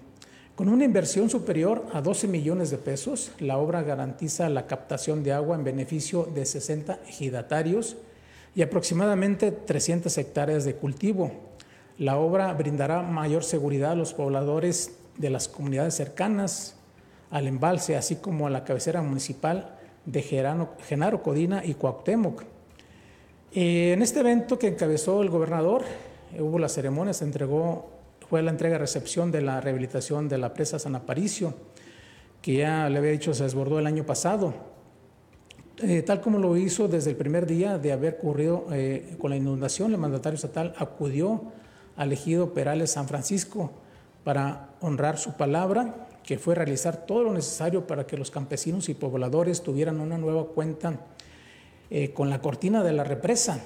Con 0.55 0.67
una 0.67 0.83
inversión 0.83 1.29
superior 1.29 1.85
a 1.93 2.01
12 2.01 2.27
millones 2.27 2.69
de 2.69 2.77
pesos, 2.77 3.31
la 3.39 3.57
obra 3.57 3.81
garantiza 3.81 4.49
la 4.49 4.67
captación 4.67 5.23
de 5.23 5.31
agua 5.31 5.55
en 5.55 5.63
beneficio 5.63 6.25
de 6.25 6.45
60 6.45 6.99
ejidatarios 7.07 7.97
y 8.55 8.61
aproximadamente 8.61 9.51
300 9.51 10.17
hectáreas 10.17 10.65
de 10.65 10.75
cultivo. 10.75 11.31
La 11.97 12.17
obra 12.17 12.51
brindará 12.53 13.01
mayor 13.01 13.43
seguridad 13.43 13.91
a 13.91 13.95
los 13.95 14.13
pobladores 14.13 14.97
de 15.17 15.29
las 15.29 15.47
comunidades 15.47 15.93
cercanas 15.95 16.75
al 17.31 17.47
embalse, 17.47 17.95
así 17.95 18.17
como 18.17 18.47
a 18.47 18.49
la 18.49 18.63
cabecera 18.63 19.01
municipal 19.01 19.77
de 20.05 20.21
Genaro 20.21 21.23
Codina 21.23 21.63
y 21.63 21.73
Cuauhtémoc 21.73 22.43
eh, 23.53 23.93
en 23.93 24.01
este 24.01 24.19
evento 24.19 24.59
que 24.59 24.67
encabezó 24.67 25.23
el 25.23 25.29
gobernador, 25.29 25.83
eh, 26.33 26.41
hubo 26.41 26.59
la 26.59 26.69
ceremonia, 26.69 27.13
se 27.13 27.25
entregó, 27.25 27.89
fue 28.29 28.43
la 28.43 28.51
entrega-recepción 28.51 29.31
de 29.31 29.41
la 29.41 29.59
rehabilitación 29.59 30.29
de 30.29 30.37
la 30.37 30.53
presa 30.53 30.77
San 30.77 30.95
Aparicio, 30.95 31.55
que 32.41 32.57
ya 32.57 32.87
le 32.89 32.99
había 32.99 33.11
dicho 33.11 33.33
se 33.33 33.43
desbordó 33.43 33.79
el 33.79 33.87
año 33.87 34.05
pasado. 34.05 34.53
Eh, 35.81 36.03
tal 36.03 36.21
como 36.21 36.37
lo 36.37 36.57
hizo 36.57 36.87
desde 36.87 37.11
el 37.11 37.15
primer 37.15 37.47
día 37.47 37.77
de 37.77 37.91
haber 37.91 38.15
ocurrido 38.15 38.65
con 39.17 39.29
la 39.31 39.37
inundación, 39.37 39.93
el 39.93 39.97
mandatario 39.97 40.35
estatal 40.35 40.73
acudió 40.77 41.41
al 41.95 42.11
ejido 42.11 42.53
Perales 42.53 42.91
San 42.91 43.07
Francisco 43.07 43.71
para 44.23 44.71
honrar 44.81 45.17
su 45.17 45.37
palabra, 45.37 46.07
que 46.23 46.37
fue 46.37 46.53
realizar 46.53 47.05
todo 47.05 47.23
lo 47.23 47.33
necesario 47.33 47.87
para 47.87 48.05
que 48.05 48.17
los 48.17 48.29
campesinos 48.29 48.89
y 48.89 48.93
pobladores 48.93 49.63
tuvieran 49.63 49.99
una 49.99 50.17
nueva 50.17 50.45
cuenta 50.47 50.99
eh, 51.91 52.11
con 52.13 52.29
la 52.29 52.41
cortina 52.41 52.83
de 52.83 52.93
la 52.93 53.03
represa, 53.03 53.59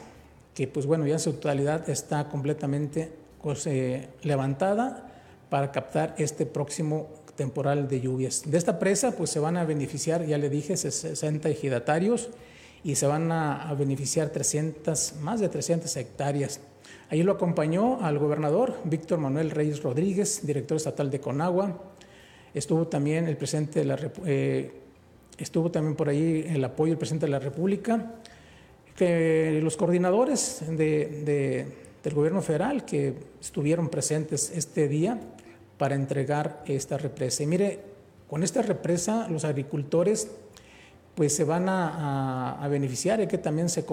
que 0.56 0.68
pues 0.68 0.86
bueno, 0.86 1.06
ya 1.06 1.14
en 1.14 1.20
su 1.20 1.34
totalidad 1.34 1.90
está 1.90 2.30
completamente 2.30 3.12
pues, 3.42 3.68
eh, 3.68 4.10
levantada 4.22 5.10
para 5.50 5.72
captar 5.72 6.16
este 6.18 6.46
próximo 6.46 7.10
temporal 7.36 7.88
de 7.88 8.02
lluvias. 8.02 8.44
De 8.46 8.58
esta 8.58 8.80
presa 8.80 9.12
pues 9.12 9.30
se 9.30 9.40
van 9.40 9.58
a 9.58 9.66
beneficiar, 9.66 10.26
ya 10.26 10.38
le 10.38 10.50
dije, 10.50 10.78
60 10.78 11.50
ejidatarios 11.50 12.30
y 12.84 12.96
se 12.96 13.08
van 13.08 13.32
a, 13.32 13.74
beneficiar 13.78 14.30
300, 14.30 15.16
más 15.22 15.40
de 15.40 15.50
300 15.50 15.96
hectáreas. 15.98 16.60
Ahí 17.10 17.24
lo 17.24 17.34
acompañó 17.34 18.02
al 18.02 18.18
gobernador 18.20 18.76
Víctor 18.84 19.20
Manuel 19.20 19.52
Reyes 19.52 19.84
Rodríguez, 19.84 20.46
director 20.46 20.78
estatal 20.78 21.10
de 21.10 21.20
Conagua. 21.20 21.78
Estuvo 22.54 22.88
también 22.88 23.28
el 23.28 23.38
presidente 23.38 23.80
de 23.80 23.86
la, 23.86 24.00
eh, 24.26 24.83
estuvo 25.38 25.72
también 25.72 25.96
por 25.96 26.10
ahí 26.10 26.46
el 26.48 26.64
apoyo 26.64 26.92
del 26.92 26.98
presidente 26.98 27.26
de 27.26 27.32
la 27.32 27.40
República, 27.40 28.14
que 28.96 29.60
los 29.64 29.78
coordinadores 29.78 30.64
de, 30.70 31.66
del 32.04 32.14
gobierno 32.14 32.42
federal 32.42 32.86
que 32.86 33.16
estuvieron 33.42 33.90
presentes 33.90 34.52
este 34.56 34.88
día 34.88 35.20
para 35.78 35.96
entregar 35.96 36.64
esta 36.68 36.98
represa. 36.98 37.44
Y 37.44 37.48
mire, 37.48 37.80
con 38.30 38.44
esta 38.44 38.62
represa 38.62 39.28
los 39.30 39.46
agricultores 39.46 40.30
pues 41.16 41.36
se 41.36 41.44
van 41.44 41.70
a, 41.70 42.68
beneficiar 42.70 43.22
y 43.22 43.28
que 43.28 43.38
también 43.38 43.70
se, 43.70 43.86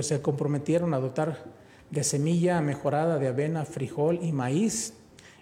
se 0.00 0.20
comprometieron 0.20 0.94
a 0.94 0.98
dotar 0.98 1.44
de 1.90 2.02
semilla 2.02 2.60
mejorada 2.60 3.18
de 3.18 3.28
avena, 3.28 3.64
frijol 3.64 4.18
y 4.22 4.32
maíz. 4.32 4.94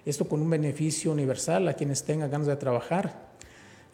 Esto 0.05 0.29
con 0.29 0.43
un 0.43 0.51
beneficio 0.51 1.13
universal 1.13 1.67
a 1.69 1.75
quienes 1.75 2.05
tengan 2.05 2.31
ganas 2.31 2.47
de 2.47 2.57
trabajar, 2.57 3.24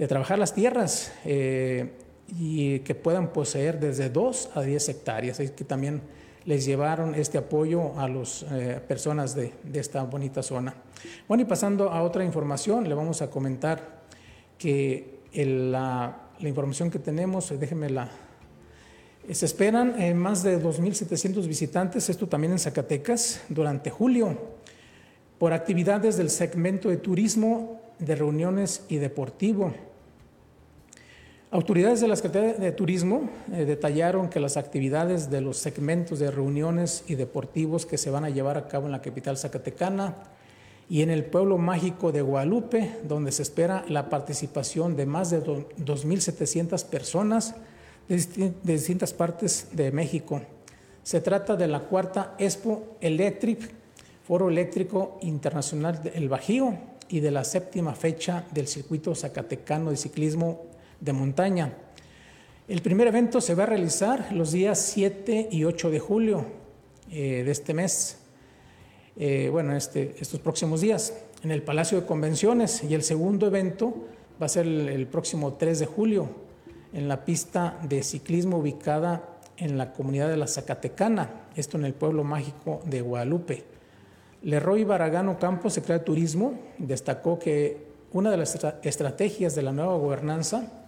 de 0.00 0.08
trabajar 0.08 0.38
las 0.38 0.54
tierras 0.54 1.12
eh, 1.26 1.90
y 2.38 2.78
que 2.78 2.94
puedan 2.94 3.34
poseer 3.34 3.78
desde 3.78 4.08
2 4.08 4.52
a 4.54 4.62
10 4.62 4.88
hectáreas. 4.88 5.40
Es 5.40 5.50
que 5.50 5.62
también 5.62 6.00
les 6.46 6.64
llevaron 6.64 7.14
este 7.14 7.36
apoyo 7.36 7.92
a 8.00 8.08
las 8.08 8.46
eh, 8.50 8.80
personas 8.88 9.34
de, 9.34 9.52
esta 9.74 10.02
bonita 10.04 10.42
zona. 10.42 10.74
Bueno, 11.28 11.42
y 11.42 11.44
pasando 11.44 11.90
a 11.90 12.02
otra 12.02 12.24
información, 12.24 12.88
le 12.88 12.94
vamos 12.94 13.20
a 13.20 13.28
comentar 13.28 14.00
que 14.56 15.18
la, 15.34 16.30
información 16.38 16.90
que 16.90 16.98
tenemos, 16.98 17.52
déjenme 17.60 17.90
la, 17.90 18.10
se 19.30 19.44
esperan 19.44 20.00
eh, 20.00 20.14
más 20.14 20.42
de 20.42 20.58
2.700 20.58 21.46
visitantes, 21.46 22.08
esto 22.08 22.26
también 22.26 22.52
en 22.54 22.58
Zacatecas, 22.58 23.42
durante 23.50 23.90
julio, 23.90 24.34
por 25.36 25.52
actividades 25.52 26.16
del 26.16 26.30
segmento 26.30 26.88
de 26.88 26.96
turismo, 26.96 27.82
de 27.98 28.14
reuniones 28.14 28.86
y 28.88 28.96
deportivo. 28.96 29.89
Autoridades 31.52 32.00
de 32.00 32.06
la 32.06 32.14
Secretaría 32.14 32.52
de 32.52 32.70
Turismo 32.70 33.28
eh, 33.52 33.64
detallaron 33.64 34.28
que 34.28 34.38
las 34.38 34.56
actividades 34.56 35.30
de 35.30 35.40
los 35.40 35.56
segmentos 35.56 36.20
de 36.20 36.30
reuniones 36.30 37.02
y 37.08 37.16
deportivos 37.16 37.86
que 37.86 37.98
se 37.98 38.08
van 38.08 38.24
a 38.24 38.30
llevar 38.30 38.56
a 38.56 38.68
cabo 38.68 38.86
en 38.86 38.92
la 38.92 39.02
capital 39.02 39.36
zacatecana 39.36 40.14
y 40.88 41.02
en 41.02 41.10
el 41.10 41.24
pueblo 41.24 41.58
mágico 41.58 42.12
de 42.12 42.22
Guadalupe, 42.22 42.98
donde 43.02 43.32
se 43.32 43.42
espera 43.42 43.84
la 43.88 44.08
participación 44.08 44.94
de 44.94 45.06
más 45.06 45.30
de 45.30 45.42
2.700 45.42 46.84
personas, 46.84 47.56
de, 48.08 48.52
distintas 48.62 49.12
partes 49.12 49.70
de 49.72 49.90
México. 49.90 50.42
Se 51.02 51.20
trata 51.20 51.56
de 51.56 51.66
la 51.66 51.80
cuarta 51.80 52.36
Expo 52.38 52.96
Electric, 53.00 53.58
Foro 54.22 54.50
Eléctrico 54.50 55.18
Internacional 55.22 56.00
del 56.00 56.28
Bajío, 56.28 56.78
y 57.10 57.18
de 57.18 57.32
la 57.32 57.42
séptima 57.42 57.94
fecha 57.94 58.44
del 58.52 58.68
circuito 58.68 59.16
zacatecano 59.16 59.90
de 59.90 59.96
ciclismo 59.96 60.69
de 61.00 61.12
montaña. 61.12 61.74
El 62.68 62.82
primer 62.82 63.08
evento 63.08 63.40
se 63.40 63.54
va 63.54 63.64
a 63.64 63.66
realizar 63.66 64.32
los 64.32 64.52
días 64.52 64.78
7 64.78 65.48
y 65.50 65.64
8 65.64 65.90
de 65.90 65.98
julio 65.98 66.46
eh, 67.10 67.42
de 67.44 67.50
este 67.50 67.74
mes, 67.74 68.18
eh, 69.16 69.48
bueno, 69.50 69.76
este, 69.76 70.14
estos 70.20 70.38
próximos 70.38 70.80
días, 70.80 71.14
en 71.42 71.50
el 71.50 71.62
Palacio 71.62 72.00
de 72.00 72.06
Convenciones, 72.06 72.84
y 72.84 72.94
el 72.94 73.02
segundo 73.02 73.46
evento 73.48 74.06
va 74.40 74.46
a 74.46 74.48
ser 74.48 74.66
el 74.66 75.06
próximo 75.06 75.54
3 75.54 75.80
de 75.80 75.86
julio 75.86 76.28
en 76.92 77.08
la 77.08 77.24
pista 77.24 77.78
de 77.82 78.02
ciclismo 78.02 78.58
ubicada 78.58 79.40
en 79.56 79.76
la 79.76 79.92
comunidad 79.92 80.28
de 80.28 80.36
la 80.36 80.46
Zacatecana, 80.46 81.48
esto 81.56 81.76
en 81.76 81.84
el 81.84 81.94
pueblo 81.94 82.24
mágico 82.24 82.80
de 82.84 83.00
Guadalupe. 83.00 83.64
Leroy 84.42 84.84
Baragano 84.84 85.38
Campos, 85.38 85.74
secretario 85.74 85.98
de 85.98 86.04
Turismo, 86.06 86.54
destacó 86.78 87.38
que 87.38 87.88
una 88.12 88.30
de 88.30 88.38
las 88.38 88.58
estrategias 88.82 89.54
de 89.54 89.62
la 89.62 89.72
nueva 89.72 89.96
gobernanza 89.96 90.79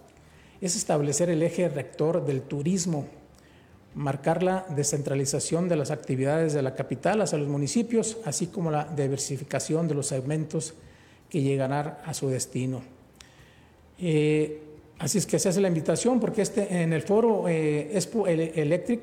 es 0.65 0.75
establecer 0.75 1.29
el 1.29 1.43
eje 1.43 1.69
rector 1.69 2.25
del 2.25 2.41
turismo, 2.41 3.05
marcar 3.95 4.43
la 4.43 4.65
descentralización 4.69 5.69
de 5.69 5.75
las 5.75 5.91
actividades 5.91 6.53
de 6.53 6.61
la 6.61 6.75
capital 6.75 7.21
hacia 7.21 7.37
los 7.37 7.47
municipios, 7.47 8.17
así 8.25 8.47
como 8.47 8.71
la 8.71 8.85
diversificación 8.85 9.87
de 9.87 9.95
los 9.95 10.07
segmentos 10.07 10.73
que 11.29 11.41
llegarán 11.41 11.97
a 12.05 12.13
su 12.13 12.29
destino. 12.29 12.81
Eh, 13.99 14.63
Así 15.03 15.17
es 15.17 15.25
que 15.25 15.37
se 15.37 15.49
hace 15.49 15.59
la 15.59 15.67
invitación 15.67 16.21
porque 16.21 16.41
este, 16.41 16.81
en 16.81 16.93
el 16.93 17.01
foro 17.01 17.49
eh, 17.49 17.91
Expo 17.93 18.25
Electric, 18.25 19.01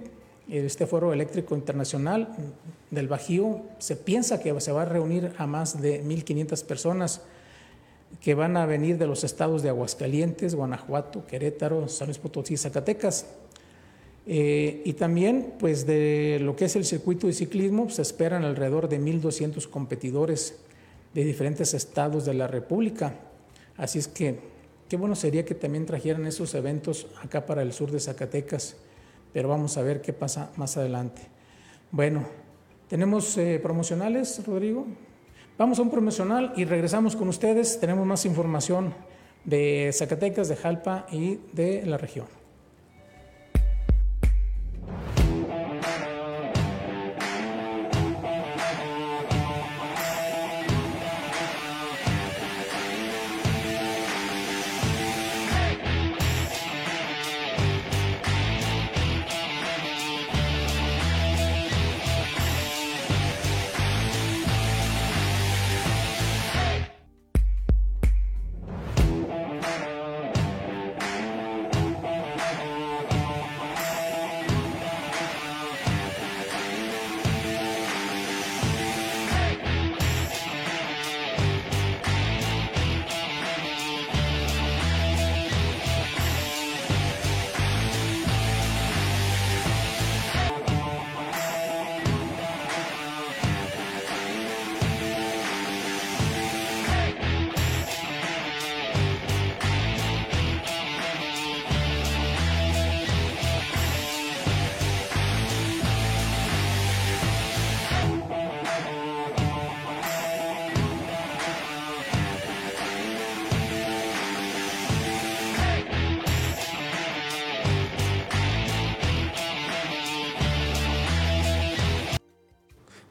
este 0.49 0.87
foro 0.87 1.13
eléctrico 1.13 1.55
internacional 1.55 2.29
del 2.91 3.07
Bajío, 3.07 3.61
se 3.79 3.97
piensa 3.97 4.41
que 4.41 4.59
se 4.61 4.73
va 4.73 4.83
a 4.83 4.85
reunir 4.87 5.35
a 5.37 5.47
más 5.47 5.81
de 5.81 6.03
1.500 6.03 6.65
personas 6.65 7.21
que 8.21 8.35
van 8.35 8.57
a 8.57 8.67
venir 8.67 8.99
de 8.99 9.07
los 9.07 9.25
estados 9.25 9.63
de 9.63 9.69
Aguascalientes, 9.69 10.55
Guanajuato, 10.55 11.27
Querétaro, 11.27 11.89
San 11.89 12.09
Luis 12.09 12.19
Potosí, 12.19 12.57
Zacatecas. 12.57 13.27
Eh, 14.27 14.83
y 14.85 14.93
también, 14.95 15.55
pues 15.59 15.87
de 15.87 16.39
lo 16.41 16.57
que 16.57 16.67
es 16.67 16.77
el 16.77 16.85
circuito 16.85 17.27
de 17.27 17.33
ciclismo, 17.33 17.89
se 17.89 18.03
esperan 18.03 18.45
alrededor 18.45 18.89
de 18.89 19.01
1.200 19.01 19.69
competidores 19.69 20.57
de 21.15 21.25
diferentes 21.25 21.75
estados 21.75 22.25
de 22.25 22.35
la 22.35 22.47
República. 22.47 23.15
Así 23.77 23.99
es 23.99 24.09
que 24.09 24.51
Qué 24.91 24.97
bueno 24.97 25.15
sería 25.15 25.45
que 25.45 25.55
también 25.55 25.87
trajeran 25.87 26.27
esos 26.27 26.53
eventos 26.57 27.07
acá 27.23 27.47
para 27.47 27.63
el 27.63 27.73
sur 27.73 27.93
de 27.93 28.01
Zacatecas, 28.01 28.75
pero 29.33 29.49
vamos 29.49 29.77
a 29.77 29.83
ver 29.83 30.03
qué 30.03 30.13
pasa 30.13 30.51
más 30.57 30.77
adelante. 30.77 31.23
Bueno, 31.93 32.27
¿tenemos 32.89 33.39
eh, 33.39 33.61
promocionales, 33.63 34.45
Rodrigo? 34.45 34.89
Vamos 35.61 35.79
a 35.79 35.83
un 35.83 35.91
promocional 35.91 36.55
y 36.57 36.65
regresamos 36.65 37.17
con 37.17 37.29
ustedes. 37.29 37.79
Tenemos 37.79 38.07
más 38.07 38.25
información 38.25 38.95
de 39.45 39.91
Zacatecas, 39.93 40.49
de 40.49 40.57
Jalpa 40.57 41.05
y 41.13 41.39
de 41.53 41.85
la 41.85 41.99
región. 41.99 42.40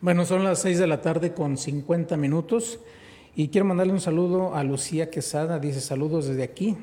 Bueno, 0.02 0.26
son 0.26 0.46
las 0.46 0.62
6 0.62 0.80
de 0.80 0.88
la 0.88 1.02
tarde 1.02 1.34
con 1.34 1.58
50 1.58 2.16
minutos 2.16 2.80
y 3.36 3.50
quiero 3.50 3.66
mandarle 3.66 3.92
un 3.92 4.00
saludo 4.00 4.56
a 4.56 4.64
Lucía 4.64 5.10
Quesada, 5.10 5.60
dice 5.60 5.82
saludos 5.82 6.26
desde 6.26 6.44
aquí, 6.44 6.78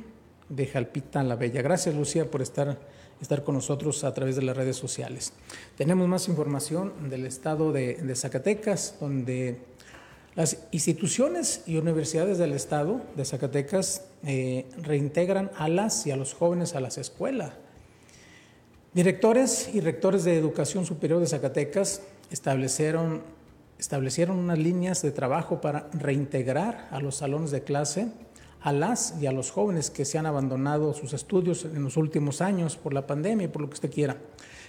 de 0.50 0.66
Jalpita 0.66 1.22
la 1.22 1.34
Bella. 1.34 1.62
Gracias 1.62 1.94
Lucía 1.94 2.30
por 2.30 2.42
estar, 2.42 2.78
estar 3.22 3.42
con 3.42 3.54
nosotros 3.54 4.04
a 4.04 4.12
través 4.12 4.36
de 4.36 4.42
las 4.42 4.54
redes 4.54 4.76
sociales. 4.76 5.32
Tenemos 5.78 6.06
más 6.08 6.28
información 6.28 7.08
del 7.08 7.24
estado 7.24 7.72
de, 7.72 8.14
Zacatecas, 8.14 8.96
donde 9.00 9.60
las 10.34 10.66
instituciones 10.70 11.62
y 11.66 11.78
universidades 11.78 12.36
del 12.36 12.52
estado 12.52 13.00
de 13.16 13.24
Zacatecas 13.24 14.04
eh, 14.26 14.66
reintegran 14.82 15.50
a 15.56 15.70
las 15.70 16.06
y 16.06 16.10
a 16.10 16.16
los 16.16 16.34
jóvenes 16.34 16.74
a 16.74 16.80
las 16.80 16.98
escuelas. 16.98 17.52
Directores 18.92 19.70
y 19.72 19.80
rectores 19.80 20.24
de 20.24 20.36
educación 20.36 20.84
superior 20.84 21.20
de 21.20 21.26
Zacatecas 21.26 22.02
establecieron, 22.30 23.22
establecieron 23.78 24.38
unas 24.38 24.58
líneas 24.58 25.02
de 25.02 25.10
trabajo 25.10 25.60
para 25.60 25.88
reintegrar 25.92 26.88
a 26.90 27.00
los 27.00 27.16
salones 27.16 27.50
de 27.50 27.62
clase 27.62 28.08
a 28.66 28.72
las 28.72 29.14
y 29.20 29.26
a 29.26 29.32
los 29.32 29.52
jóvenes 29.52 29.90
que 29.90 30.04
se 30.04 30.18
han 30.18 30.26
abandonado 30.26 30.92
sus 30.92 31.12
estudios 31.12 31.64
en 31.64 31.84
los 31.84 31.96
últimos 31.96 32.40
años 32.40 32.76
por 32.76 32.92
la 32.92 33.06
pandemia 33.06 33.44
y 33.44 33.48
por 33.48 33.62
lo 33.62 33.68
que 33.68 33.74
usted 33.74 33.92
quiera. 33.92 34.16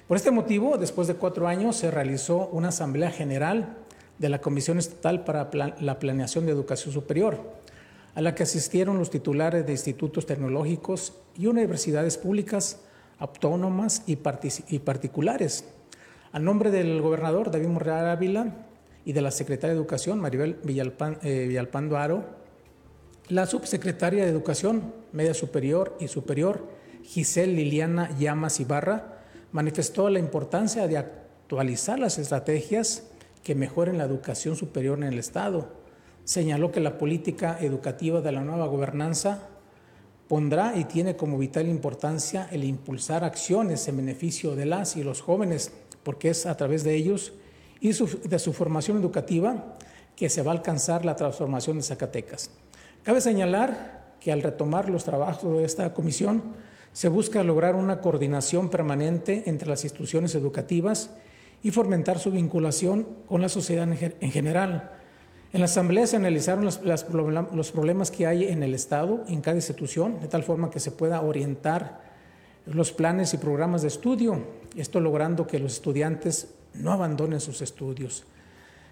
Por 0.07 0.17
este 0.17 0.29
motivo, 0.29 0.77
después 0.77 1.07
de 1.07 1.15
cuatro 1.15 1.47
años, 1.47 1.77
se 1.77 1.89
realizó 1.89 2.47
una 2.51 2.67
asamblea 2.67 3.09
general 3.09 3.75
de 4.19 4.29
la 4.29 4.39
Comisión 4.39 4.77
Estatal 4.77 5.23
para 5.23 5.49
la 5.79 5.97
Planeación 5.97 6.45
de 6.45 6.51
Educación 6.51 6.93
Superior, 6.93 7.39
a 8.13 8.21
la 8.21 8.35
que 8.35 8.43
asistieron 8.43 8.99
los 8.99 9.09
titulares 9.09 9.65
de 9.65 9.71
institutos 9.71 10.27
tecnológicos 10.27 11.13
y 11.35 11.47
universidades 11.47 12.17
públicas, 12.17 12.79
autónomas 13.19 14.03
y, 14.05 14.15
particulares. 14.15 15.65
A 16.33 16.39
nombre 16.39 16.71
del 16.71 17.01
gobernador 17.01 17.51
David 17.51 17.67
Morreal 17.67 18.09
Ávila 18.09 18.53
y 19.05 19.13
de 19.13 19.21
la 19.21 19.31
secretaria 19.31 19.73
de 19.73 19.79
Educación 19.79 20.19
Maribel 20.19 20.59
Villalpan, 20.61 21.19
eh, 21.23 21.45
Villalpando 21.47 21.97
Aro, 21.97 22.25
la 23.29 23.45
subsecretaria 23.45 24.25
de 24.25 24.31
Educación 24.31 24.93
Media 25.13 25.33
Superior 25.33 25.95
y 26.01 26.09
Superior, 26.09 26.67
Giselle 27.03 27.53
Liliana 27.53 28.17
Llamas 28.17 28.59
Ibarra, 28.59 29.19
manifestó 29.53 30.09
la 30.09 30.19
importancia 30.19 30.87
de 30.87 30.97
actualizar 30.97 31.97
las 31.97 32.17
estrategias 32.17 33.07
que 33.43 33.55
mejoren 33.55 33.97
la 33.97 34.03
educación 34.03 34.57
superior 34.57 34.97
en 34.97 35.05
el 35.05 35.19
Estado. 35.19 35.69
Señaló 36.25 36.73
que 36.73 36.81
la 36.81 36.97
política 36.97 37.57
educativa 37.61 38.19
de 38.19 38.33
la 38.33 38.41
nueva 38.41 38.67
gobernanza 38.67 39.47
pondrá 40.27 40.75
y 40.75 40.83
tiene 40.83 41.15
como 41.15 41.37
vital 41.37 41.69
importancia 41.69 42.49
el 42.51 42.65
impulsar 42.65 43.23
acciones 43.23 43.87
en 43.87 43.95
beneficio 43.95 44.57
de 44.57 44.65
las 44.65 44.97
y 44.97 45.03
los 45.03 45.21
jóvenes, 45.21 45.71
porque 46.07 46.29
es 46.29 46.45
a 46.45 46.55
través 46.55 46.85
de 46.85 46.95
ellos 46.95 47.33
y 47.81 47.89
de 47.89 48.39
su 48.39 48.53
formación 48.53 48.95
educativa 48.95 49.75
que 50.15 50.29
se 50.29 50.41
va 50.41 50.53
a 50.53 50.55
alcanzar 50.55 51.03
la 51.03 51.17
transformación 51.17 51.75
de 51.75 51.83
Zacatecas. 51.83 52.49
Cabe 53.03 53.19
señalar 53.19 54.15
que 54.21 54.31
al 54.31 54.41
retomar 54.41 54.89
los 54.89 55.03
trabajos 55.03 55.57
de 55.57 55.65
esta 55.65 55.93
comisión, 55.93 56.43
se 56.93 57.09
busca 57.09 57.43
lograr 57.43 57.75
una 57.75 57.99
coordinación 57.99 58.69
permanente 58.69 59.43
entre 59.47 59.67
las 59.67 59.83
instituciones 59.83 60.33
educativas 60.33 61.09
y 61.61 61.71
fomentar 61.71 62.19
su 62.19 62.31
vinculación 62.31 63.05
con 63.27 63.41
la 63.41 63.49
sociedad 63.49 63.85
en 63.91 64.31
general. 64.31 64.91
En 65.51 65.59
la 65.59 65.65
asamblea 65.65 66.07
se 66.07 66.15
analizaron 66.15 66.63
los, 66.63 67.71
problemas 67.73 68.11
que 68.11 68.27
hay 68.27 68.45
en 68.45 68.63
el 68.63 68.73
Estado, 68.73 69.25
en 69.27 69.41
cada 69.41 69.57
institución, 69.57 70.21
de 70.21 70.29
tal 70.29 70.43
forma 70.43 70.71
que 70.71 70.79
se 70.79 70.91
pueda 70.91 71.19
orientar 71.19 72.06
los 72.71 72.91
planes 72.91 73.33
y 73.33 73.37
programas 73.37 73.81
de 73.81 73.87
estudio, 73.87 74.43
esto 74.75 74.99
logrando 74.99 75.47
que 75.47 75.59
los 75.59 75.73
estudiantes 75.73 76.49
no 76.73 76.91
abandonen 76.91 77.39
sus 77.39 77.61
estudios. 77.61 78.25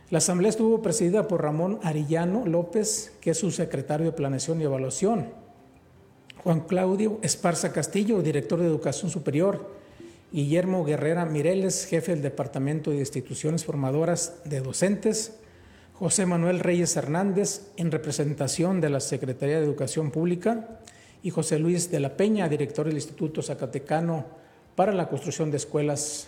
La 0.10 0.20
asamblea 0.20 0.50
estuvo 0.50 0.82
presidida 0.82 1.28
por 1.28 1.42
Ramón 1.42 1.80
Arillano 1.84 2.46
López, 2.46 3.14
que 3.22 3.32
es 3.32 3.40
su 3.40 3.52
secretario 3.52 4.08
de 4.08 4.12
Planeación 4.12 4.62
y 4.62 4.64
Evaluación. 4.64 5.30
Juan 6.44 6.62
Claudio 6.62 7.20
Esparza 7.24 7.74
Castillo, 7.74 8.22
director 8.22 8.60
de 8.60 8.68
Educación 8.68 9.10
Superior, 9.10 9.74
Guillermo 10.32 10.86
Guerrera 10.86 11.26
Mireles, 11.26 11.86
jefe 11.86 12.12
del 12.12 12.22
Departamento 12.22 12.92
de 12.92 12.98
Instituciones 12.98 13.66
Formadoras 13.66 14.42
de 14.46 14.62
Docentes, 14.62 15.38
José 15.94 16.26
Manuel 16.26 16.60
Reyes 16.60 16.96
Hernández, 16.98 17.72
en 17.78 17.92
representación 17.92 18.82
de 18.82 18.90
la 18.90 19.00
Secretaría 19.00 19.60
de 19.60 19.66
Educación 19.66 20.12
Pública, 20.12 20.80
y 21.26 21.32
José 21.32 21.58
Luis 21.58 21.90
de 21.90 22.00
la 22.00 22.16
Peña, 22.16 22.48
director 22.48 22.86
del 22.86 22.94
Instituto 22.94 23.42
Zacatecano 23.42 24.26
para 24.76 24.94
la 24.94 25.10
Construcción 25.10 25.50
de 25.50 25.58
Escuelas. 25.58 26.28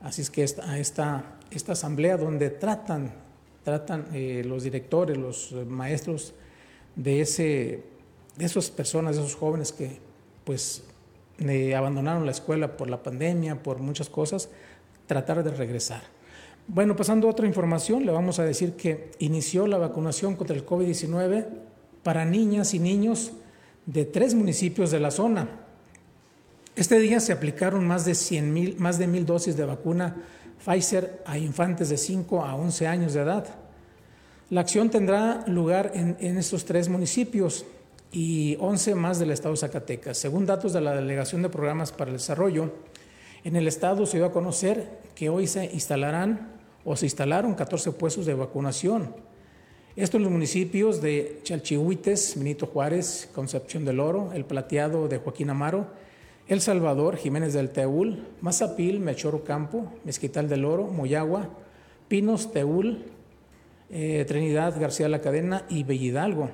Así 0.00 0.22
es 0.22 0.28
que 0.28 0.42
esta, 0.42 0.76
esta, 0.76 1.36
esta 1.52 1.74
asamblea 1.74 2.16
donde 2.16 2.50
tratan, 2.50 3.12
tratan 3.62 4.08
eh, 4.12 4.42
los 4.44 4.64
directores, 4.64 5.16
los 5.16 5.52
maestros 5.68 6.34
de 6.96 7.20
ese 7.20 7.84
de 8.36 8.44
esas 8.44 8.72
personas, 8.72 9.14
de 9.14 9.22
esos 9.22 9.36
jóvenes 9.36 9.70
que 9.70 10.00
pues 10.42 10.82
abandonaron 11.76 12.26
la 12.26 12.32
escuela 12.32 12.76
por 12.76 12.90
la 12.90 13.04
pandemia, 13.04 13.62
por 13.62 13.78
muchas 13.78 14.08
cosas, 14.08 14.48
tratar 15.06 15.44
de 15.44 15.52
regresar. 15.52 16.02
Bueno, 16.66 16.96
pasando 16.96 17.28
a 17.28 17.30
otra 17.30 17.46
información, 17.46 18.04
le 18.04 18.10
vamos 18.10 18.40
a 18.40 18.44
decir 18.44 18.72
que 18.72 19.12
inició 19.20 19.68
la 19.68 19.78
vacunación 19.78 20.34
contra 20.34 20.56
el 20.56 20.66
COVID-19 20.66 21.46
para 22.02 22.24
niñas 22.24 22.74
y 22.74 22.80
niños 22.80 23.34
de 23.86 24.04
tres 24.04 24.34
municipios 24.34 24.90
de 24.90 25.00
la 25.00 25.10
zona. 25.10 25.48
Este 26.76 26.98
día 26.98 27.20
se 27.20 27.32
aplicaron 27.32 27.86
más 27.86 28.04
de 28.04 28.14
100 28.14 28.52
mil, 28.52 28.76
más 28.78 28.98
de 28.98 29.06
mil 29.06 29.24
dosis 29.26 29.56
de 29.56 29.64
vacuna 29.64 30.16
Pfizer 30.64 31.22
a 31.26 31.38
infantes 31.38 31.88
de 31.88 31.96
5 31.96 32.44
a 32.44 32.54
11 32.54 32.86
años 32.86 33.14
de 33.14 33.20
edad. 33.20 33.46
La 34.50 34.62
acción 34.62 34.90
tendrá 34.90 35.44
lugar 35.46 35.92
en, 35.94 36.16
en 36.20 36.38
estos 36.38 36.64
tres 36.64 36.88
municipios 36.88 37.64
y 38.12 38.56
11 38.60 38.94
más 38.94 39.18
del 39.18 39.30
Estado 39.30 39.54
de 39.54 39.60
Zacatecas. 39.60 40.16
Según 40.16 40.46
datos 40.46 40.72
de 40.72 40.80
la 40.80 40.94
Delegación 40.94 41.42
de 41.42 41.48
Programas 41.48 41.92
para 41.92 42.10
el 42.10 42.16
Desarrollo, 42.16 42.72
en 43.44 43.56
el 43.56 43.68
Estado 43.68 44.06
se 44.06 44.16
dio 44.16 44.26
a 44.26 44.32
conocer 44.32 45.00
que 45.14 45.28
hoy 45.28 45.46
se 45.46 45.66
instalarán 45.66 46.52
o 46.84 46.96
se 46.96 47.06
instalaron 47.06 47.54
14 47.54 47.92
puestos 47.92 48.26
de 48.26 48.34
vacunación. 48.34 49.14
Esto 49.96 50.16
en 50.16 50.24
los 50.24 50.32
municipios 50.32 51.00
de 51.00 51.38
Chalchihuites, 51.44 52.34
Benito 52.36 52.66
Juárez, 52.66 53.28
Concepción 53.32 53.84
del 53.84 54.00
Oro, 54.00 54.32
El 54.34 54.44
Plateado 54.44 55.06
de 55.06 55.18
Joaquín 55.18 55.50
Amaro, 55.50 55.86
El 56.48 56.60
Salvador, 56.60 57.16
Jiménez 57.16 57.52
del 57.52 57.70
Teúl, 57.70 58.26
Mazapil, 58.40 58.98
Mechoro 58.98 59.44
Campo, 59.44 59.92
Mezquital 60.02 60.48
del 60.48 60.64
Oro, 60.64 60.88
Moyagua, 60.88 61.48
Pinos, 62.08 62.50
Teúl, 62.50 63.04
eh, 63.88 64.24
Trinidad 64.26 64.80
García 64.80 65.08
La 65.08 65.20
Cadena 65.20 65.64
y 65.68 65.84
Bellidalgo. 65.84 66.50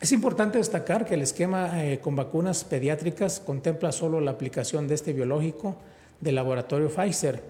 Es 0.00 0.10
importante 0.10 0.56
destacar 0.56 1.04
que 1.04 1.16
el 1.16 1.22
esquema 1.22 1.84
eh, 1.84 1.98
con 1.98 2.16
vacunas 2.16 2.64
pediátricas 2.64 3.40
contempla 3.40 3.92
solo 3.92 4.22
la 4.22 4.30
aplicación 4.30 4.88
de 4.88 4.94
este 4.94 5.12
biológico 5.12 5.76
del 6.22 6.36
laboratorio 6.36 6.88
Pfizer, 6.88 7.42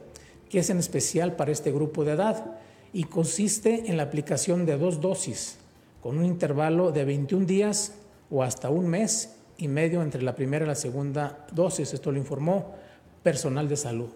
que 0.51 0.59
es 0.59 0.71
en 0.71 0.79
especial 0.79 1.37
para 1.37 1.53
este 1.53 1.71
grupo 1.71 2.05
de 2.05 2.15
edad 2.15 2.59
y 2.97 3.05
consiste 3.05 3.91
en 3.91 3.99
la 3.99 4.05
aplicación 4.05 4.65
de 4.65 4.79
dos 4.79 5.03
dosis, 5.03 5.59
con 6.03 6.17
un 6.17 6.25
intervalo 6.25 6.93
de 6.93 7.05
21 7.05 7.45
días 7.45 7.93
o 8.31 8.43
hasta 8.43 8.71
un 8.71 8.89
mes 8.89 9.37
y 9.59 9.69
medio 9.69 10.01
entre 10.01 10.23
la 10.23 10.35
primera 10.35 10.65
y 10.65 10.69
la 10.69 10.75
segunda 10.75 11.47
dosis. 11.53 11.93
Esto 11.93 12.11
lo 12.11 12.17
informó 12.17 12.73
personal 13.23 13.69
de 13.69 13.77
salud. 13.77 14.09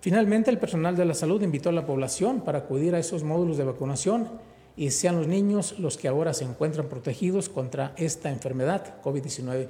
Finalmente, 0.00 0.50
el 0.50 0.58
personal 0.58 0.96
de 0.96 1.04
la 1.04 1.14
salud 1.14 1.42
invitó 1.42 1.68
a 1.68 1.72
la 1.72 1.86
población 1.86 2.40
para 2.40 2.58
acudir 2.58 2.96
a 2.96 2.98
esos 2.98 3.22
módulos 3.22 3.56
de 3.56 3.62
vacunación 3.62 4.28
y 4.76 4.90
sean 4.90 5.14
los 5.14 5.28
niños 5.28 5.78
los 5.78 5.96
que 5.96 6.08
ahora 6.08 6.34
se 6.34 6.42
encuentran 6.42 6.88
protegidos 6.88 7.48
contra 7.48 7.94
esta 7.96 8.32
enfermedad 8.32 9.00
COVID-19. 9.04 9.68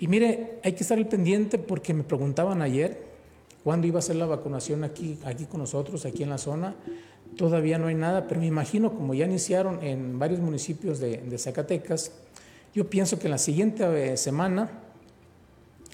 Y 0.00 0.08
mire, 0.08 0.58
hay 0.64 0.72
que 0.72 0.84
estar 0.84 0.96
al 0.96 1.06
pendiente 1.06 1.58
porque 1.58 1.92
me 1.92 2.02
preguntaban 2.02 2.62
ayer 2.62 2.98
cuándo 3.62 3.86
iba 3.86 3.98
a 3.98 4.02
ser 4.02 4.16
la 4.16 4.24
vacunación 4.24 4.84
aquí, 4.84 5.18
aquí 5.26 5.44
con 5.44 5.60
nosotros, 5.60 6.06
aquí 6.06 6.22
en 6.22 6.30
la 6.30 6.38
zona. 6.38 6.76
Todavía 7.36 7.78
no 7.78 7.88
hay 7.88 7.94
nada, 7.94 8.26
pero 8.26 8.40
me 8.40 8.46
imagino 8.46 8.94
como 8.94 9.14
ya 9.14 9.26
iniciaron 9.26 9.82
en 9.82 10.18
varios 10.18 10.40
municipios 10.40 11.00
de, 11.00 11.38
Zacatecas, 11.38 12.12
yo 12.74 12.88
pienso 12.88 13.18
que 13.18 13.28
la 13.28 13.38
siguiente 13.38 14.12
eh, 14.12 14.16
semana 14.16 14.70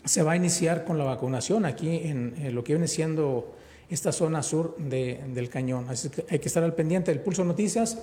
se 0.05 0.23
va 0.23 0.33
a 0.33 0.37
iniciar 0.37 0.85
con 0.85 0.99
la 0.99 1.05
vacunación 1.05 1.65
aquí 1.65 2.01
en, 2.05 2.55
lo 2.55 2.65
que 2.65 2.75
viene 2.75 2.89
siendo 2.89 3.55
esta 3.89 4.11
zona 4.11 4.43
sur 4.43 4.77
del 4.77 5.49
cañón. 5.49 5.87
Así 5.89 6.09
que 6.09 6.25
hay 6.29 6.39
que 6.39 6.49
estar 6.49 6.63
al 6.65 6.75
pendiente 6.75 7.13
del 7.13 7.21
Pulso 7.21 7.45
Noticias 7.45 7.99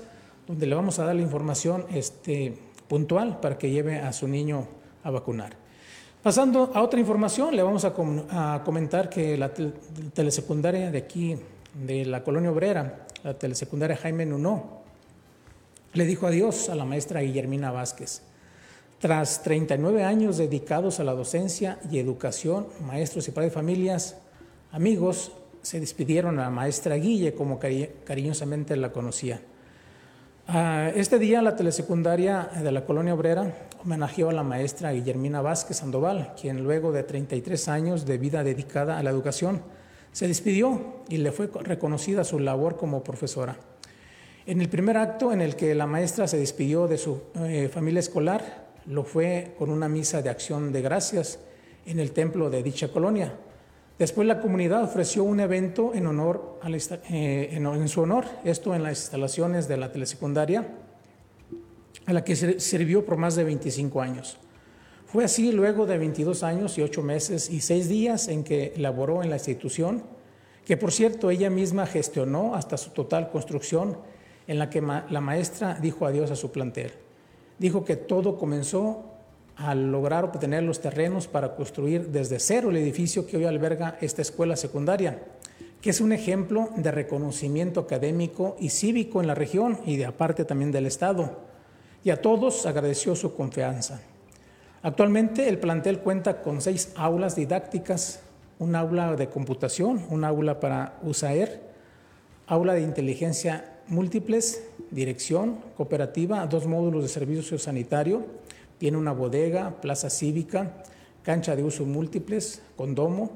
donde 0.49 0.65
le 0.65 0.73
vamos 0.73 0.97
a 0.97 1.05
dar 1.05 1.15
la 1.15 1.21
información 1.21 1.85
este, 1.93 2.57
puntual 2.87 3.39
para 3.39 3.59
que 3.59 3.69
lleve 3.69 3.99
a 3.99 4.11
su 4.11 4.27
niño 4.27 4.67
a 5.03 5.11
vacunar. 5.11 5.55
Pasando 6.23 6.71
a 6.73 6.81
otra 6.81 6.99
información, 6.99 7.55
le 7.55 7.61
vamos 7.61 7.85
a, 7.85 8.61
comentar 8.65 9.09
que 9.09 9.37
la 9.37 9.51
telesecundaria 10.13 10.89
de 10.89 10.97
aquí, 10.97 11.37
de 11.73 12.05
la 12.05 12.23
colonia 12.23 12.51
obrera, 12.51 13.05
la 13.23 13.33
telesecundaria 13.37 13.97
Jaime 13.97 14.25
Nuno, 14.25 14.79
le 15.93 16.05
dijo 16.05 16.27
adiós 16.27 16.69
a 16.69 16.75
la 16.75 16.85
maestra 16.85 17.21
Guillermina 17.21 17.71
Vázquez. 17.71 18.21
Tras 18.99 19.43
39 19.43 20.03
años 20.03 20.37
dedicados 20.37 20.99
a 20.99 21.03
la 21.03 21.13
docencia 21.13 21.79
y 21.89 21.99
educación, 21.99 22.67
maestros 22.85 23.27
y 23.27 23.31
padres 23.31 23.51
de 23.51 23.55
familias, 23.55 24.17
amigos, 24.71 25.31
se 25.61 25.79
despidieron 25.79 26.39
a 26.39 26.43
la 26.43 26.49
maestra 26.49 26.95
Guille, 26.95 27.33
como 27.33 27.59
cariñosamente 27.59 28.75
la 28.75 28.91
conocía. 28.91 29.41
Ah, 30.47 30.91
este 30.95 31.19
día 31.19 31.41
la 31.41 31.55
telesecundaria 31.55 32.49
de 32.61 32.71
la 32.71 32.83
colonia 32.83 33.13
obrera 33.13 33.53
homenajeó 33.83 34.29
a 34.29 34.33
la 34.33 34.43
maestra 34.43 34.91
Guillermina 34.91 35.41
Vázquez 35.41 35.77
Sandoval, 35.77 36.33
quien 36.39 36.63
luego 36.63 36.91
de 36.91 37.03
33 37.03 37.67
años 37.67 38.05
de 38.05 38.17
vida 38.17 38.43
dedicada 38.43 38.97
a 38.97 39.03
la 39.03 39.11
educación, 39.11 39.61
se 40.11 40.27
despidió 40.27 41.03
y 41.09 41.17
le 41.17 41.31
fue 41.31 41.47
reconocida 41.47 42.23
su 42.23 42.39
labor 42.39 42.77
como 42.77 43.03
profesora. 43.03 43.57
En 44.45 44.61
el 44.61 44.69
primer 44.69 44.97
acto 44.97 45.31
en 45.31 45.41
el 45.41 45.55
que 45.55 45.75
la 45.75 45.85
maestra 45.85 46.27
se 46.27 46.37
despidió 46.37 46.87
de 46.87 46.97
su 46.97 47.21
eh, 47.35 47.69
familia 47.71 47.99
escolar, 47.99 48.69
lo 48.85 49.03
fue 49.03 49.53
con 49.57 49.69
una 49.69 49.87
misa 49.87 50.21
de 50.21 50.29
acción 50.29 50.71
de 50.71 50.81
gracias 50.81 51.39
en 51.85 51.99
el 51.99 52.11
templo 52.11 52.49
de 52.49 52.63
dicha 52.63 52.91
colonia, 52.91 53.33
Después 53.99 54.25
la 54.25 54.39
comunidad 54.39 54.81
ofreció 54.81 55.25
un 55.25 55.41
evento 55.41 55.93
en, 55.93 56.07
honor 56.07 56.57
eh, 57.09 57.49
en, 57.51 57.87
su 57.89 57.99
honor, 57.99 58.23
esto 58.45 58.73
en 58.73 58.81
las 58.81 58.97
instalaciones 58.97 59.67
de 59.67 59.75
la 59.75 59.91
telesecundaria, 59.91 60.65
a 62.05 62.13
la 62.13 62.23
que 62.23 62.33
sirvió 62.37 63.05
por 63.05 63.17
más 63.17 63.35
de 63.35 63.43
25 63.43 64.01
años. 64.01 64.37
Fue 65.11 65.23
así 65.23 65.51
luego 65.51 65.87
de 65.87 65.97
22 65.97 66.43
años 66.43 66.77
y 66.77 66.83
8 66.83 67.01
meses 67.01 67.49
y 67.49 67.61
6 67.61 67.89
días 67.89 68.27
en 68.27 68.43
que 68.43 68.73
laboró 68.77 69.23
en 69.23 69.31
la 69.31 69.37
institución, 69.37 70.03
que 70.65 70.77
por 70.77 70.91
cierto 70.91 71.31
ella 71.31 71.49
misma 71.49 71.87
gestionó 71.87 72.53
hasta 72.53 72.77
su 72.77 72.91
total 72.91 73.31
construcción, 73.31 73.97
en 74.45 74.59
la 74.59 74.69
que 74.69 74.81
la 74.81 75.19
maestra 75.19 75.79
dijo 75.81 76.05
adiós 76.05 76.29
a 76.29 76.35
su 76.35 76.51
plantel. 76.51 76.91
Dijo 77.57 77.83
que 77.85 77.95
todo 77.95 78.37
comenzó 78.37 79.03
al 79.55 79.91
lograr 79.91 80.25
obtener 80.25 80.61
los 80.61 80.79
terrenos 80.79 81.27
para 81.27 81.55
construir 81.55 82.09
desde 82.09 82.39
cero 82.39 82.69
el 82.69 82.77
edificio 82.77 83.25
que 83.25 83.37
hoy 83.37 83.45
alberga 83.45 83.97
esta 84.01 84.21
escuela 84.21 84.55
secundaria, 84.55 85.23
que 85.81 85.89
es 85.89 86.01
un 86.01 86.13
ejemplo 86.13 86.69
de 86.75 86.91
reconocimiento 86.91 87.79
académico 87.79 88.55
y 88.59 88.69
cívico 88.69 89.21
en 89.21 89.27
la 89.27 89.33
región 89.33 89.79
y 89.87 89.97
de 89.97 90.05
aparte 90.05 90.45
también 90.45 90.71
del 90.71 90.85
Estado. 90.85 91.39
Y 92.03 92.11
a 92.11 92.21
todos 92.21 92.67
agradeció 92.67 93.15
su 93.15 93.33
confianza. 93.33 94.01
Actualmente 94.81 95.49
el 95.49 95.59
plantel 95.59 95.99
cuenta 95.99 96.41
con 96.41 96.61
seis 96.61 96.93
aulas 96.95 97.35
didácticas, 97.35 98.21
un 98.59 98.75
aula 98.75 99.15
de 99.15 99.27
computación, 99.27 100.05
un 100.09 100.23
aula 100.23 100.61
para 100.61 100.97
USAER, 101.03 101.61
aula 102.47 102.73
de 102.73 102.81
inteligencia 102.81 103.79
múltiples, 103.87 104.63
dirección, 104.91 105.59
cooperativa, 105.75 106.45
dos 106.47 106.65
módulos 106.65 107.03
de 107.03 107.09
servicio 107.09 107.57
sanitario, 107.57 108.25
tiene 108.77 108.97
una 108.97 109.11
bodega, 109.11 109.81
plaza 109.81 110.09
cívica, 110.09 110.83
cancha 111.23 111.57
de 111.57 111.63
uso 111.63 111.85
múltiples, 111.85 112.61
condomo, 112.77 113.31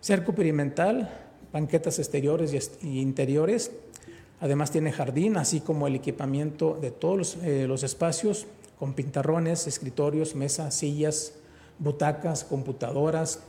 cerco 0.00 0.34
perimental, 0.34 1.10
banquetas 1.52 1.98
exteriores 1.98 2.78
y 2.82 3.00
interiores. 3.00 3.72
Además 4.40 4.70
tiene 4.70 4.92
jardín, 4.92 5.36
así 5.36 5.60
como 5.60 5.86
el 5.86 5.96
equipamiento 5.96 6.78
de 6.80 6.92
todos 6.92 7.18
los, 7.18 7.36
eh, 7.42 7.66
los 7.66 7.82
espacios 7.82 8.46
con 8.78 8.94
pintarrones, 8.94 9.66
escritorios, 9.66 10.34
mesas, 10.34 10.74
sillas, 10.74 11.34
butacas, 11.78 12.44
computadoras, 12.44 13.40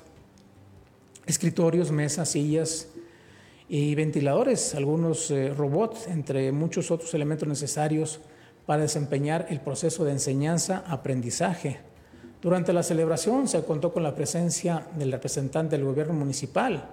escritorios, 1.26 1.92
mesas, 1.92 2.30
sillas 2.30 2.88
y 3.68 3.94
ventiladores, 3.94 4.74
algunos 4.74 5.30
eh, 5.30 5.54
robots, 5.56 6.08
entre 6.08 6.52
muchos 6.52 6.90
otros 6.90 7.14
elementos 7.14 7.48
necesarios 7.48 8.20
para 8.66 8.82
desempeñar 8.82 9.48
el 9.50 9.62
proceso 9.62 10.06
de 10.06 10.14
enseñanza-aprendizaje. 10.14 11.80
Durante 12.42 12.74
la 12.74 12.84
celebración 12.84 13.48
se 13.48 13.64
contó 13.64 13.94
con 13.94 14.02
la 14.02 14.16
presencia 14.16 14.88
del 14.96 15.12
representante 15.12 15.76
del 15.76 15.86
gobierno 15.86 16.14
municipal, 16.14 16.90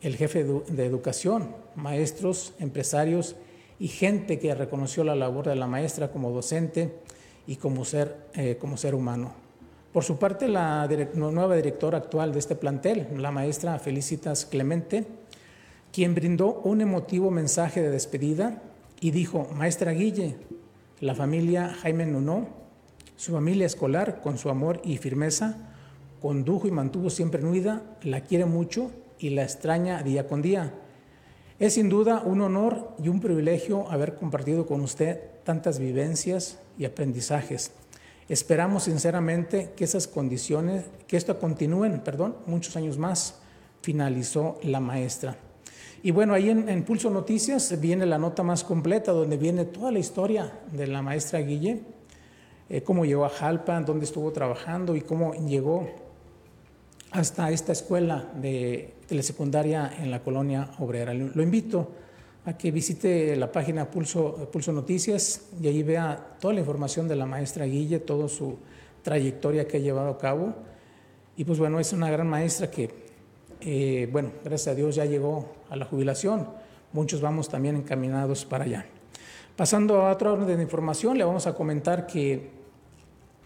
el 0.00 0.16
jefe 0.16 0.44
de 0.44 0.86
educación, 0.86 1.54
maestros, 1.74 2.54
empresarios 2.58 3.36
y 3.78 3.88
gente 3.88 4.38
que 4.38 4.54
reconoció 4.54 5.04
la 5.04 5.14
labor 5.14 5.48
de 5.48 5.56
la 5.56 5.66
maestra 5.66 6.10
como 6.10 6.30
docente 6.30 6.94
y 7.46 7.56
como 7.56 7.84
ser, 7.84 8.16
eh, 8.34 8.56
como 8.60 8.76
ser 8.76 8.94
humano. 8.94 9.32
Por 9.92 10.04
su 10.04 10.18
parte, 10.18 10.48
la 10.48 10.88
nueva 11.14 11.56
directora 11.56 11.98
actual 11.98 12.32
de 12.32 12.38
este 12.38 12.54
plantel, 12.54 13.08
la 13.16 13.30
maestra 13.30 13.78
Felicitas 13.78 14.44
Clemente, 14.44 15.06
quien 15.92 16.14
brindó 16.14 16.60
un 16.64 16.82
emotivo 16.82 17.30
mensaje 17.30 17.80
de 17.80 17.90
despedida 17.90 18.62
y 19.00 19.10
dijo, 19.10 19.48
Maestra 19.54 19.92
Guille, 19.92 20.36
la 21.00 21.14
familia 21.14 21.74
Jaime 21.80 22.04
Nunó, 22.04 22.48
su 23.16 23.32
familia 23.32 23.64
escolar, 23.64 24.20
con 24.20 24.36
su 24.36 24.50
amor 24.50 24.82
y 24.84 24.98
firmeza, 24.98 25.56
condujo 26.20 26.68
y 26.68 26.70
mantuvo 26.70 27.08
siempre 27.08 27.42
unida, 27.42 27.82
la 28.02 28.20
quiere 28.20 28.44
mucho 28.44 28.90
y 29.18 29.30
la 29.30 29.42
extraña 29.44 30.02
día 30.02 30.26
con 30.26 30.42
día. 30.42 30.74
Es 31.58 31.74
sin 31.74 31.88
duda 31.88 32.20
un 32.22 32.42
honor 32.42 32.94
y 33.02 33.08
un 33.08 33.20
privilegio 33.20 33.90
haber 33.90 34.16
compartido 34.16 34.66
con 34.66 34.82
usted 34.82 35.20
tantas 35.44 35.78
vivencias 35.78 36.58
y 36.78 36.84
aprendizajes. 36.84 37.72
Esperamos 38.28 38.84
sinceramente 38.84 39.72
que 39.76 39.84
esas 39.84 40.08
condiciones, 40.08 40.84
que 41.06 41.16
esto 41.16 41.38
continúen, 41.38 42.00
perdón, 42.00 42.36
muchos 42.46 42.76
años 42.76 42.98
más, 42.98 43.36
finalizó 43.82 44.58
la 44.62 44.80
maestra. 44.80 45.36
Y 46.02 46.10
bueno, 46.10 46.34
ahí 46.34 46.50
en, 46.50 46.82
Pulso 46.84 47.10
Noticias 47.10 47.80
viene 47.80 48.04
la 48.04 48.18
nota 48.18 48.42
más 48.42 48.64
completa, 48.64 49.12
donde 49.12 49.36
viene 49.36 49.64
toda 49.64 49.92
la 49.92 49.98
historia 49.98 50.60
de 50.72 50.86
la 50.86 51.02
maestra 51.02 51.38
Guille, 51.40 51.82
eh, 52.68 52.82
cómo 52.82 53.04
llegó 53.04 53.24
a 53.24 53.28
Jalpa, 53.28 53.80
dónde 53.80 54.04
estuvo 54.04 54.32
trabajando 54.32 54.96
y 54.96 55.00
cómo 55.00 55.34
llegó 55.34 55.88
hasta 57.12 57.50
esta 57.50 57.72
escuela 57.72 58.30
de 58.34 58.94
telesecundaria 59.06 59.92
en 60.00 60.10
la 60.10 60.22
colonia 60.22 60.70
obrera. 60.78 61.14
Lo 61.14 61.42
invito 61.42 61.90
a 62.46 62.56
que 62.56 62.70
visite 62.70 63.34
la 63.34 63.50
página 63.50 63.90
Pulso, 63.90 64.48
Pulso 64.52 64.72
Noticias 64.72 65.48
y 65.60 65.66
ahí 65.66 65.82
vea 65.82 66.36
toda 66.40 66.54
la 66.54 66.60
información 66.60 67.08
de 67.08 67.16
la 67.16 67.26
maestra 67.26 67.66
Guille, 67.66 67.98
toda 67.98 68.28
su 68.28 68.56
trayectoria 69.02 69.66
que 69.66 69.78
ha 69.78 69.80
llevado 69.80 70.10
a 70.10 70.18
cabo. 70.18 70.54
Y 71.36 71.44
pues 71.44 71.58
bueno, 71.58 71.80
es 71.80 71.92
una 71.92 72.08
gran 72.08 72.28
maestra 72.28 72.70
que, 72.70 72.88
eh, 73.60 74.08
bueno, 74.12 74.30
gracias 74.44 74.68
a 74.68 74.74
Dios 74.76 74.94
ya 74.94 75.04
llegó 75.04 75.56
a 75.68 75.74
la 75.74 75.86
jubilación. 75.86 76.48
Muchos 76.92 77.20
vamos 77.20 77.48
también 77.48 77.74
encaminados 77.74 78.44
para 78.44 78.64
allá. 78.64 78.86
Pasando 79.56 80.02
a 80.02 80.12
otro 80.12 80.34
orden 80.34 80.56
de 80.56 80.62
información, 80.62 81.18
le 81.18 81.24
vamos 81.24 81.48
a 81.48 81.54
comentar 81.54 82.06
que 82.06 82.50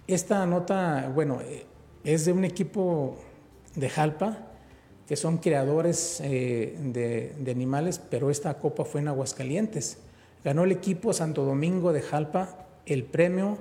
esta 0.06 0.44
nota, 0.44 1.10
bueno, 1.14 1.40
eh, 1.40 1.64
es 2.04 2.26
de 2.26 2.32
un 2.32 2.44
equipo 2.44 3.16
de 3.74 3.88
Jalpa, 3.88 4.49
que 5.10 5.16
son 5.16 5.38
creadores 5.38 6.20
eh, 6.22 6.76
de, 6.80 7.50
animales, 7.50 7.98
pero 7.98 8.30
esta 8.30 8.54
copa 8.54 8.84
fue 8.84 9.00
en 9.00 9.08
Aguascalientes. 9.08 9.98
Ganó 10.44 10.62
el 10.62 10.70
equipo 10.70 11.12
Santo 11.12 11.44
Domingo 11.44 11.92
de 11.92 12.00
Jalpa 12.00 12.68
el 12.86 13.02
premio, 13.02 13.58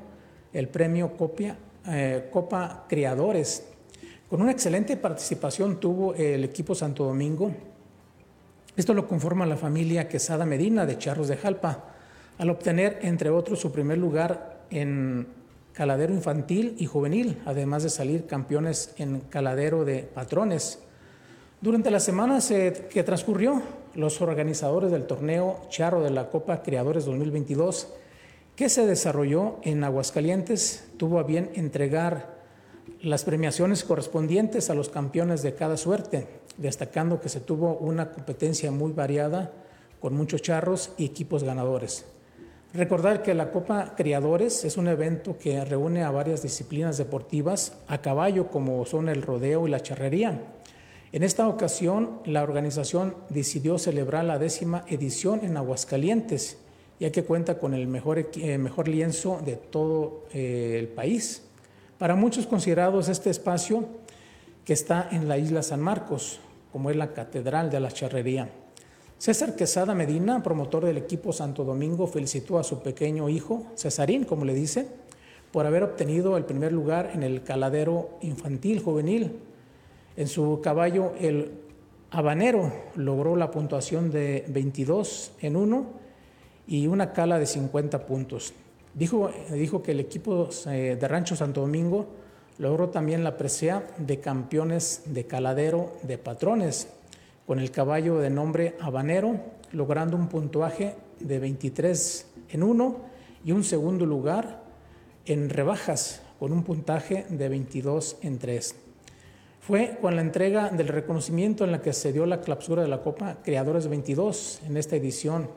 el 0.54 0.68
premio 0.68 1.18
Copia, 1.18 1.58
eh, 1.88 2.30
Copa 2.30 2.86
Creadores. 2.88 3.66
Con 4.30 4.44
una 4.44 4.52
excelente 4.52 4.96
participación 4.96 5.80
tuvo 5.80 6.14
el 6.14 6.44
equipo 6.44 6.76
Santo 6.76 7.06
Domingo. 7.06 7.52
Esto 8.78 8.94
lo 8.94 9.08
conforma 9.08 9.48
la 9.48 9.58
familia 9.58 10.08
Quesada 10.08 10.46
Medina 10.46 10.86
de 10.86 11.00
Charros 11.00 11.30
de 11.30 11.38
Jalpa, 11.38 11.84
al 12.38 12.52
obtener, 12.52 13.00
entre 13.02 13.32
otros, 13.32 13.60
su 13.60 13.72
primer 13.72 13.98
lugar 13.98 14.66
en 14.70 15.26
caladero 15.74 16.14
infantil 16.14 16.76
y 16.78 16.86
juvenil, 16.86 17.42
además 17.48 17.82
de 17.82 17.90
salir 17.90 18.28
campeones 18.28 18.94
en 19.00 19.22
caladero 19.22 19.84
de 19.84 20.04
patrones. 20.04 20.84
Durante 21.62 21.92
la 21.92 22.00
semana 22.00 22.40
que 22.40 23.04
transcurrió, 23.04 23.62
los 23.94 24.22
organizadores 24.22 24.92
del 24.92 25.06
torneo 25.06 25.60
Charro 25.68 26.02
de 26.02 26.10
la 26.10 26.30
Copa 26.30 26.64
Creadores 26.64 27.04
2022, 27.04 27.90
que 28.56 28.70
se 28.70 28.86
desarrolló 28.86 29.58
en 29.64 29.84
Aguascalientes, 29.84 30.88
tuvo 30.96 31.20
a 31.20 31.24
bien 31.24 31.50
entregar 31.56 32.40
las 33.02 33.26
premiaciones 33.26 33.84
correspondientes 33.84 34.70
a 34.70 34.74
los 34.74 34.88
campeones 34.88 35.42
de 35.42 35.54
cada 35.54 35.76
suerte, 35.76 36.28
destacando 36.56 37.20
que 37.20 37.28
se 37.28 37.42
tuvo 37.42 37.74
una 37.74 38.14
competencia 38.14 38.72
muy 38.72 38.94
variada 38.94 39.52
con 40.00 40.14
muchos 40.14 40.42
charros 40.42 40.94
y 40.98 41.04
equipos 41.04 41.44
ganadores. 41.44 42.06
Recordar 42.74 43.22
que 43.22 43.34
la 43.34 43.52
Copa 43.52 43.96
Criadores 43.98 44.64
es 44.64 44.78
un 44.78 44.88
evento 44.88 45.38
que 45.38 45.66
reúne 45.66 46.04
a 46.04 46.12
varias 46.12 46.42
disciplinas 46.42 46.98
deportivas 46.98 47.74
a 47.90 48.02
caballo 48.02 48.48
como 48.48 48.86
son 48.86 49.10
el 49.10 49.24
rodeo 49.24 49.68
y 49.68 49.72
la 49.72 49.82
charrería 49.82 50.40
en 51.12 51.24
esta 51.24 51.48
ocasión, 51.48 52.20
la 52.26 52.44
organización 52.44 53.16
decidió 53.30 53.80
celebrar 53.80 54.26
la 54.26 54.38
décima 54.38 54.86
edición 54.88 55.40
en 55.44 55.58
Aguascalientes, 55.58 56.58
ya 57.00 57.12
que 57.12 57.24
cuenta 57.24 57.58
con 57.58 57.74
el 57.74 57.88
mejor, 57.88 58.30
eh, 58.36 58.58
mejor 58.60 58.88
lienzo 58.88 59.42
de 59.44 59.56
todo 59.56 60.26
eh, 60.34 60.76
el 60.78 60.88
país. 60.88 61.42
Para 61.98 62.16
muchos 62.16 62.46
considerados 62.46 63.10
este 63.10 63.32
espacio 63.32 63.88
que 64.66 64.74
está 64.74 65.10
en 65.12 65.28
la 65.28 65.40
isla 65.40 65.64
San 65.64 65.80
Marcos, 65.80 66.42
como 66.72 66.92
es 66.92 66.96
la 66.96 67.12
Catedral 67.14 67.72
de 67.72 67.80
la 67.80 67.92
Charrería. 67.92 68.52
César 69.18 69.56
Quesada 69.56 69.96
Medina, 69.96 70.44
promotor 70.44 70.86
del 70.86 70.98
equipo 70.98 71.34
Santo 71.34 71.64
Domingo, 71.64 72.06
felicitó 72.06 72.60
a 72.60 72.64
su 72.64 72.84
pequeño 72.84 73.30
hijo, 73.30 73.66
Cesarín, 73.76 74.26
como 74.26 74.46
le 74.46 74.54
dice, 74.54 74.88
por 75.52 75.66
haber 75.66 75.82
obtenido 75.82 76.38
el 76.38 76.46
primer 76.46 76.72
lugar 76.72 77.12
en 77.16 77.24
el 77.24 77.42
caladero 77.42 78.12
infantil 78.22 78.80
juvenil 78.80 79.49
en 80.20 80.28
su 80.28 80.60
caballo, 80.62 81.14
el 81.18 81.50
habanero 82.12 82.70
logró 82.98 83.38
la 83.38 83.52
puntuación 83.52 84.12
de 84.12 84.44
22 84.50 85.32
en 85.40 85.56
1 85.56 85.86
y 86.68 86.88
una 86.88 87.14
cala 87.14 87.40
de 87.40 87.46
50 87.46 88.06
puntos. 88.06 88.54
Dijo, 88.94 89.32
que 89.82 89.94
el 89.94 90.02
equipo 90.02 90.50
eh, 90.68 90.98
de 91.00 91.08
Rancho 91.08 91.38
Santo 91.38 91.62
Domingo 91.62 92.06
logró 92.58 92.90
también 92.90 93.24
la 93.24 93.38
presea 93.38 93.88
de 93.98 94.20
campeones 94.20 95.04
de 95.06 95.24
caladero 95.24 95.94
de 96.04 96.18
patrones, 96.18 96.90
con 97.48 97.60
el 97.60 97.72
caballo 97.72 98.20
de 98.20 98.30
nombre 98.30 98.76
habanero, 98.82 99.40
logrando 99.72 100.18
un 100.18 100.28
puntuaje 100.28 100.98
de 101.22 101.40
23 101.40 102.28
en 102.50 102.64
1 102.64 102.98
y 103.46 103.54
un 103.54 103.64
segundo 103.64 104.06
lugar 104.06 104.64
en 105.26 105.50
rebajas, 105.50 106.22
con 106.40 106.52
un 106.52 106.66
puntaje 106.66 107.26
de 107.30 107.48
22 107.48 108.18
en 108.22 108.38
3. 108.38 108.89
Fue 109.70 110.00
con 110.02 110.16
la 110.16 110.24
entrega 110.24 110.70
del 110.70 110.88
reconocimiento 110.88 111.64
en 111.64 111.72
la 111.72 111.80
que 111.80 111.94
se 111.94 112.12
dio 112.12 112.26
la 112.26 112.42
clausura 112.42 112.82
de 112.82 112.88
la 112.88 113.04
Copa 113.04 113.38
Creadores 113.44 113.88
22 113.88 114.62
en 114.68 114.78
esta 114.78 114.96
edición. 114.96 115.48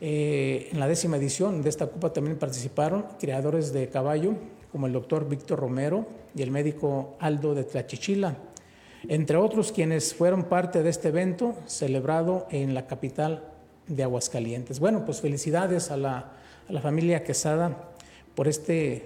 Eh, 0.00 0.68
en 0.70 0.78
la 0.78 0.86
décima 0.86 1.16
edición 1.16 1.60
de 1.60 1.68
esta 1.68 1.88
Copa 1.88 2.12
también 2.12 2.38
participaron 2.38 3.04
creadores 3.18 3.72
de 3.72 3.88
caballo 3.88 4.34
como 4.70 4.86
el 4.86 4.92
doctor 4.92 5.28
Víctor 5.28 5.58
Romero 5.58 6.06
y 6.36 6.42
el 6.42 6.52
médico 6.52 7.16
Aldo 7.18 7.56
de 7.56 7.64
Tlachichila, 7.64 8.36
entre 9.08 9.38
otros 9.38 9.72
quienes 9.72 10.14
fueron 10.14 10.44
parte 10.44 10.84
de 10.84 10.90
este 10.90 11.08
evento 11.08 11.56
celebrado 11.66 12.46
en 12.52 12.74
la 12.74 12.86
capital 12.86 13.42
de 13.88 14.04
Aguascalientes. 14.04 14.78
Bueno, 14.78 15.04
pues 15.04 15.20
felicidades 15.20 15.90
a 15.90 15.96
la, 15.96 16.32
familia 16.80 17.24
Quesada 17.24 17.90
por 18.36 18.46
este, 18.46 19.04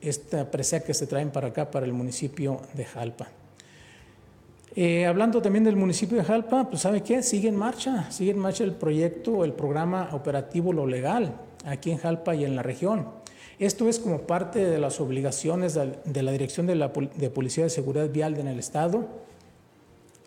esta 0.00 0.50
presea 0.50 0.80
que 0.80 0.92
se 0.92 1.06
traen 1.06 1.30
para 1.30 1.46
acá, 1.46 1.70
para 1.70 1.86
el 1.86 1.92
municipio 1.92 2.62
de 2.74 2.84
Jalpa. 2.84 3.28
Eh, 4.76 5.04
hablando 5.04 5.42
también 5.42 5.64
del 5.64 5.74
municipio 5.74 6.16
de 6.16 6.24
Jalpa, 6.24 6.68
pues 6.68 6.82
¿sabe 6.82 7.02
qué? 7.02 7.22
Sigue 7.22 7.48
en 7.48 7.56
marcha, 7.56 8.10
sigue 8.10 8.30
en 8.30 8.38
marcha 8.38 8.62
el 8.62 8.72
proyecto, 8.72 9.44
el 9.44 9.52
programa 9.52 10.10
operativo 10.12 10.72
Lo 10.72 10.86
Legal, 10.86 11.34
aquí 11.64 11.90
en 11.90 11.98
Jalpa 11.98 12.36
y 12.36 12.44
en 12.44 12.54
la 12.54 12.62
región. 12.62 13.08
Esto 13.58 13.88
es 13.88 13.98
como 13.98 14.22
parte 14.22 14.64
de 14.64 14.78
las 14.78 15.00
obligaciones 15.00 15.74
de 16.04 16.22
la 16.22 16.32
Dirección 16.32 16.66
de, 16.66 16.76
la, 16.76 16.88
de 16.88 17.30
Policía 17.30 17.64
de 17.64 17.70
Seguridad 17.70 18.08
Vial 18.08 18.38
en 18.38 18.46
el 18.46 18.58
Estado. 18.58 19.08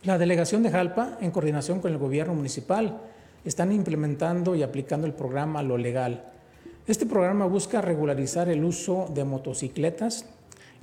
La 0.03 0.17
delegación 0.17 0.62
de 0.62 0.69
Jalpa, 0.69 1.17
en 1.21 1.32
coordinación 1.32 1.79
con 1.79 1.91
el 1.91 1.97
gobierno 1.97 2.36
municipal, 2.36 2.99
están 3.45 3.71
implementando 3.71 4.56
y 4.56 4.62
aplicando 4.62 5.08
el 5.08 5.13
programa 5.13 5.63
Lo 5.63 5.77
Legal. 5.77 6.25
Este 6.86 7.06
programa 7.06 7.45
busca 7.45 7.82
regularizar 7.82 8.49
el 8.49 8.65
uso 8.65 9.10
de 9.13 9.23
motocicletas, 9.23 10.25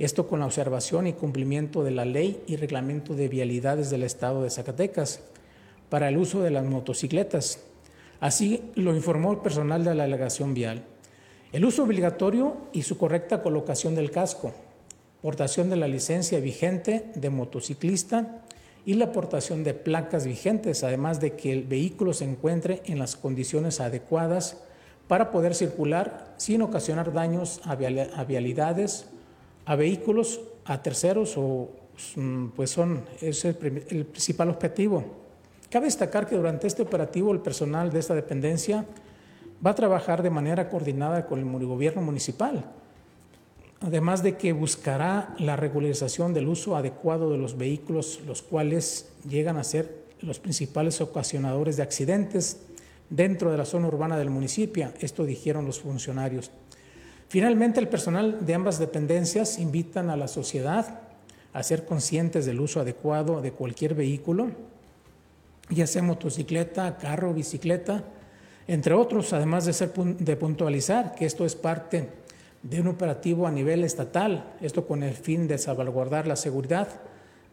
esto 0.04 0.26
con 0.26 0.40
la 0.40 0.46
observación 0.46 1.06
y 1.06 1.12
cumplimiento 1.12 1.84
de 1.84 1.90
la 1.90 2.04
ley 2.04 2.42
y 2.46 2.56
reglamento 2.56 3.14
de 3.14 3.28
vialidades 3.28 3.90
del 3.90 4.02
Estado 4.02 4.42
de 4.42 4.50
Zacatecas 4.50 5.20
para 5.90 6.08
el 6.08 6.16
uso 6.16 6.40
de 6.40 6.50
las 6.50 6.64
motocicletas. 6.64 7.60
Así 8.18 8.62
lo 8.74 8.94
informó 8.94 9.32
el 9.32 9.38
personal 9.38 9.84
de 9.84 9.94
la 9.94 10.04
delegación 10.04 10.54
vial. 10.54 10.84
El 11.52 11.64
uso 11.64 11.82
obligatorio 11.82 12.56
y 12.72 12.82
su 12.82 12.96
correcta 12.96 13.42
colocación 13.42 13.94
del 13.94 14.10
casco, 14.10 14.54
portación 15.20 15.68
de 15.68 15.76
la 15.76 15.88
licencia 15.88 16.40
vigente 16.40 17.10
de 17.14 17.28
motociclista 17.28 18.44
y 18.86 18.94
la 18.94 19.06
aportación 19.06 19.64
de 19.64 19.74
placas 19.74 20.26
vigentes, 20.26 20.82
además 20.82 21.20
de 21.20 21.34
que 21.34 21.52
el 21.52 21.64
vehículo 21.64 22.14
se 22.14 22.24
encuentre 22.24 22.82
en 22.86 22.98
las 22.98 23.16
condiciones 23.16 23.80
adecuadas 23.80 24.62
para 25.08 25.30
poder 25.30 25.54
circular 25.54 26.34
sin 26.38 26.62
ocasionar 26.62 27.12
daños 27.12 27.60
a 27.64 27.74
vialidades, 28.24 29.06
a 29.70 29.76
vehículos, 29.76 30.40
a 30.64 30.82
terceros 30.82 31.34
o 31.36 31.70
mm, 32.16 32.48
pues 32.56 32.70
son, 32.70 33.04
es 33.20 33.44
el, 33.44 33.84
el 33.88 34.04
principal 34.04 34.50
objetivo. 34.50 35.04
Cabe 35.70 35.84
destacar 35.84 36.26
que 36.26 36.34
durante 36.34 36.66
este 36.66 36.82
operativo 36.82 37.30
el 37.30 37.38
personal 37.38 37.92
de 37.92 38.00
esta 38.00 38.16
dependencia 38.16 38.84
va 39.64 39.70
a 39.70 39.74
trabajar 39.76 40.24
de 40.24 40.30
manera 40.30 40.68
coordinada 40.68 41.24
con 41.26 41.38
el 41.38 41.66
gobierno 41.66 42.02
municipal, 42.02 42.64
además 43.80 44.24
de 44.24 44.36
que 44.36 44.52
buscará 44.52 45.36
la 45.38 45.54
regularización 45.54 46.34
del 46.34 46.48
uso 46.48 46.74
adecuado 46.74 47.30
de 47.30 47.38
los 47.38 47.56
vehículos, 47.56 48.22
los 48.26 48.42
cuales 48.42 49.12
llegan 49.28 49.56
a 49.56 49.62
ser 49.62 50.00
los 50.20 50.40
principales 50.40 51.00
ocasionadores 51.00 51.76
de 51.76 51.84
accidentes 51.84 52.56
dentro 53.08 53.52
de 53.52 53.58
la 53.58 53.64
zona 53.64 53.86
urbana 53.86 54.18
del 54.18 54.30
municipio. 54.30 54.92
Esto 54.98 55.24
dijeron 55.24 55.64
los 55.64 55.78
funcionarios. 55.78 56.50
Finalmente, 57.30 57.78
el 57.78 57.86
personal 57.86 58.44
de 58.44 58.54
ambas 58.54 58.80
dependencias 58.80 59.60
invitan 59.60 60.10
a 60.10 60.16
la 60.16 60.26
sociedad 60.26 60.98
a 61.52 61.62
ser 61.62 61.84
conscientes 61.84 62.44
del 62.44 62.58
uso 62.58 62.80
adecuado 62.80 63.40
de 63.40 63.52
cualquier 63.52 63.94
vehículo, 63.94 64.48
ya 65.68 65.86
sea 65.86 66.02
motocicleta, 66.02 66.98
carro, 66.98 67.32
bicicleta, 67.32 68.02
entre 68.66 68.94
otros, 68.94 69.32
además 69.32 69.64
de, 69.64 69.74
ser, 69.74 69.92
de 69.92 70.36
puntualizar 70.36 71.14
que 71.14 71.24
esto 71.24 71.46
es 71.46 71.54
parte 71.54 72.08
de 72.64 72.80
un 72.80 72.88
operativo 72.88 73.46
a 73.46 73.52
nivel 73.52 73.84
estatal, 73.84 74.52
esto 74.60 74.84
con 74.84 75.04
el 75.04 75.14
fin 75.14 75.46
de 75.46 75.58
salvaguardar 75.58 76.26
la 76.26 76.34
seguridad 76.34 76.88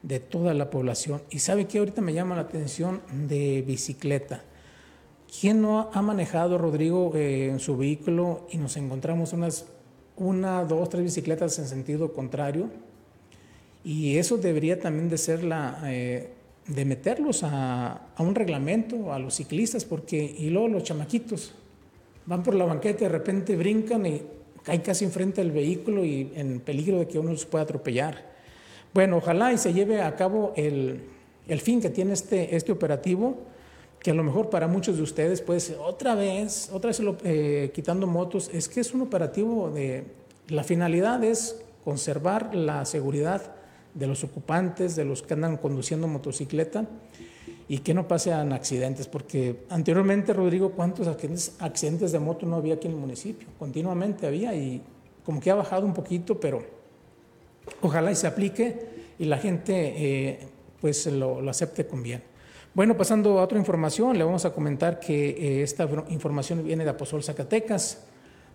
de 0.02 0.20
toda 0.20 0.56
la 0.56 0.72
población. 0.72 1.22
Y 1.30 1.38
sabe 1.38 1.68
que 1.68 1.78
ahorita 1.78 2.02
me 2.02 2.16
llama 2.16 2.36
la 2.36 2.42
atención 2.42 3.04
de 3.28 3.62
bicicleta. 3.62 4.42
¿Quién 5.28 5.62
no 5.62 5.90
ha 5.94 6.02
manejado, 6.02 6.58
Rodrigo, 6.58 7.12
eh, 7.16 7.50
en 7.50 7.60
su 7.60 7.76
vehículo 7.78 8.48
y 8.50 8.58
nos 8.58 8.78
encontramos 8.78 9.34
unas, 9.34 9.66
una, 10.16 10.64
dos, 10.64 10.90
tres 10.90 11.04
bicicletas 11.04 11.60
en 11.60 11.68
sentido 11.68 12.14
contrario? 12.14 12.70
Y 13.84 14.18
eso 14.18 14.38
debería 14.38 14.80
también 14.80 15.10
de 15.10 15.18
ser 15.18 15.44
la, 15.44 15.80
eh, 15.86 16.32
de 16.68 16.86
meterlos 16.86 17.44
a, 17.44 18.08
a, 18.16 18.24
un 18.24 18.36
reglamento, 18.36 19.14
a 19.14 19.20
los 19.20 19.36
ciclistas, 19.36 19.86
porque, 19.86 20.36
y 20.38 20.50
luego 20.50 20.70
los 20.70 20.84
chamaquitos 20.84 21.54
van 22.26 22.44
por 22.44 22.56
la 22.56 22.66
banqueta 22.66 23.02
y 23.02 23.08
de 23.08 23.10
repente 23.10 23.56
brincan 23.56 24.06
y 24.06 24.22
caen 24.64 24.82
casi 24.82 25.06
enfrente 25.06 25.42
del 25.42 25.52
vehículo 25.52 26.04
y 26.04 26.32
en 26.36 26.60
peligro 26.62 27.00
de 27.00 27.08
que 27.08 27.20
uno 27.20 27.36
se 27.38 27.46
pueda 27.46 27.64
atropellar. 27.64 28.34
Bueno, 28.94 29.18
ojalá 29.18 29.54
y 29.54 29.58
se 29.58 29.74
lleve 29.74 30.02
a 30.02 30.16
cabo 30.16 30.54
el, 30.56 31.02
el 31.48 31.62
fin 31.62 31.82
que 31.82 31.90
tiene 31.90 32.14
este, 32.14 32.56
este 32.56 32.72
operativo 32.72 33.38
que 34.00 34.12
a 34.12 34.14
lo 34.14 34.24
mejor 34.24 34.50
para 34.50 34.68
muchos 34.68 34.98
de 34.98 35.04
ustedes 35.04 35.42
puede 35.42 35.60
ser 35.60 35.78
otra 35.80 36.16
vez, 36.16 36.70
otra 36.72 36.90
vez 36.90 37.02
eh, 37.24 37.72
quitando 37.74 38.08
motos, 38.08 38.50
es 38.54 38.70
que 38.70 38.80
es 38.80 38.94
un 38.94 39.02
operativo 39.02 39.70
de, 39.70 40.06
la 40.50 40.64
finalidad 40.64 41.24
es 41.24 41.62
conservar 41.84 42.56
la 42.56 42.86
seguridad 42.86 43.54
de 43.94 44.08
los 44.08 44.24
ocupantes, 44.24 44.96
de 44.96 45.06
los 45.06 45.24
que 45.24 45.34
andan 45.34 45.58
conduciendo 45.58 46.08
motocicleta 46.08 46.86
y 47.68 47.80
que 47.80 47.94
no 47.94 48.08
pasen 48.08 48.54
accidentes, 48.54 49.08
porque 49.08 49.64
anteriormente, 49.70 50.32
Rodrigo, 50.34 50.72
¿cuántos 50.72 51.08
accidentes 51.08 52.12
de 52.12 52.20
moto 52.20 52.46
no 52.46 52.56
había 52.56 52.76
aquí 52.76 52.88
en 52.88 52.94
el 52.94 53.00
municipio? 53.00 53.48
Continuamente 53.60 54.28
había 54.28 54.56
y 54.56 54.82
como 55.26 55.42
que 55.42 55.52
ha 55.52 55.56
bajado 55.56 55.86
un 55.86 55.94
poquito, 55.94 56.40
pero 56.40 56.64
ojalá 57.82 58.12
y 58.12 58.16
se 58.16 58.28
aplique 58.28 58.88
y 59.20 59.26
la 59.26 59.38
gente 59.38 59.94
eh, 59.98 60.40
pues 60.80 61.08
lo, 61.08 61.42
lo 61.42 61.50
acepte 61.50 61.88
con 61.88 62.04
bien. 62.04 62.24
Bueno, 62.78 62.96
pasando 62.96 63.40
a 63.40 63.42
otra 63.42 63.58
información, 63.58 64.20
le 64.20 64.24
vamos 64.24 64.46
a 64.46 64.54
comentar 64.54 65.00
que 65.00 65.30
eh, 65.30 65.64
esta 65.64 65.90
información 66.10 66.64
viene 66.64 66.84
de 66.84 66.92
Aposol 66.92 67.24
Zacatecas, 67.24 68.04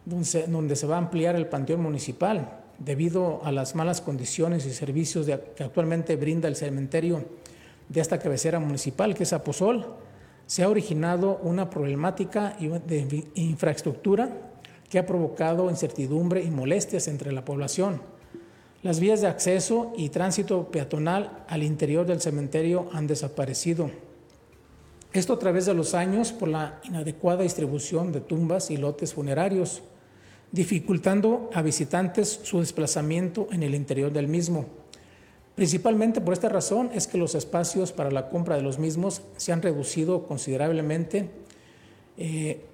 donde 0.05 0.77
se, 0.77 0.87
va 0.87 0.95
a 0.95 0.99
ampliar 0.99 1.35
el 1.35 1.49
panteón 1.49 1.83
municipal 1.83 2.61
debido 2.79 3.45
a 3.45 3.51
las 3.51 3.75
malas 3.75 4.01
condiciones 4.01 4.65
y 4.65 4.73
servicios 4.73 5.27
que 5.27 5.65
actualmente 5.65 6.15
brinda 6.15 6.47
el 6.47 6.55
cementerio 6.55 7.25
de 7.89 8.01
esta 8.01 8.21
cabecera 8.21 8.61
municipal, 8.61 9.13
que 9.17 9.25
es 9.25 9.33
Aposol. 9.33 9.87
Se 10.47 10.63
ha 10.63 10.69
originado 10.69 11.41
una 11.43 11.69
problemática 11.69 12.57
de 12.61 13.25
infraestructura 13.35 14.31
que 14.89 15.01
ha 15.01 15.05
provocado 15.05 15.69
incertidumbre 15.69 16.45
y 16.45 16.53
molestias 16.53 17.09
entre 17.09 17.33
la 17.33 17.45
población. 17.45 18.01
Las 18.85 19.01
vías 19.01 19.21
de 19.21 19.27
acceso 19.27 19.93
y 19.97 20.11
tránsito 20.11 20.69
peatonal 20.71 21.45
al 21.49 21.65
interior 21.65 22.07
del 22.07 22.21
cementerio 22.21 22.89
han 22.93 23.09
desaparecido. 23.09 23.91
Esto 25.13 25.35
a 25.35 25.39
través 25.39 25.67
de 25.67 25.75
los 25.75 25.93
años 25.95 26.33
por 26.33 26.49
la 26.49 26.81
inadecuada 26.85 27.43
distribución 27.43 28.13
de 28.13 28.23
tumbas 28.23 28.71
y 28.71 28.79
lotes 28.79 29.13
funerarios, 29.13 29.83
dificultando 30.53 31.51
a 31.53 31.61
visitantes 31.61 32.41
su 32.43 32.61
desplazamiento 32.61 33.47
en 33.53 33.63
el 33.63 33.75
interior 33.75 34.11
del 34.11 34.27
mismo. 34.27 34.67
Principalmente 35.55 36.23
por 36.23 36.33
esta 36.33 36.49
razón 36.49 36.91
es 36.95 37.07
que 37.07 37.19
los 37.19 37.35
espacios 37.35 37.93
para 37.93 38.11
la 38.11 38.31
compra 38.31 38.57
de 38.57 38.63
los 38.63 38.79
mismos 38.79 39.21
se 39.37 39.53
han 39.53 39.61
reducido 39.61 40.27
considerablemente 40.27 41.29
eh, 42.17 42.65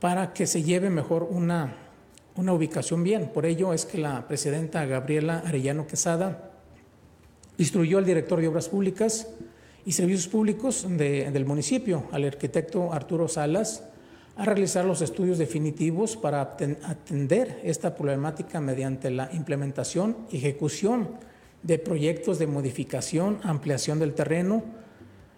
para 0.00 0.32
que 0.32 0.46
se 0.46 0.62
lleve 0.62 0.88
mejor 0.88 1.28
una, 1.30 1.76
una 2.34 2.54
ubicación 2.54 3.04
bien. 3.04 3.28
Por 3.28 3.44
ello 3.44 3.74
es 3.74 3.84
que 3.84 3.98
la 3.98 4.26
presidenta 4.26 4.86
Gabriela 4.86 5.42
Arellano 5.44 5.86
Quesada 5.86 6.50
instruyó 7.58 7.98
al 7.98 8.06
director 8.06 8.40
de 8.40 8.48
Obras 8.48 8.70
Públicas 8.70 9.28
y 9.86 9.92
Servicios 9.92 10.28
Públicos 10.28 10.86
del 10.88 11.44
municipio, 11.44 12.04
al 12.10 12.24
arquitecto 12.24 12.92
Arturo 12.92 13.28
Salas, 13.28 13.84
a 14.36 14.44
realizar 14.44 14.84
los 14.84 15.00
estudios 15.00 15.38
definitivos 15.38 16.16
para 16.16 16.40
atender 16.40 17.60
esta 17.62 17.94
problemática 17.94 18.60
mediante 18.60 19.10
la 19.10 19.30
implementación 19.32 20.16
y 20.30 20.38
ejecución 20.38 21.10
de 21.62 21.78
proyectos 21.78 22.38
de 22.38 22.46
modificación, 22.46 23.38
ampliación 23.42 23.98
del 23.98 24.14
terreno, 24.14 24.62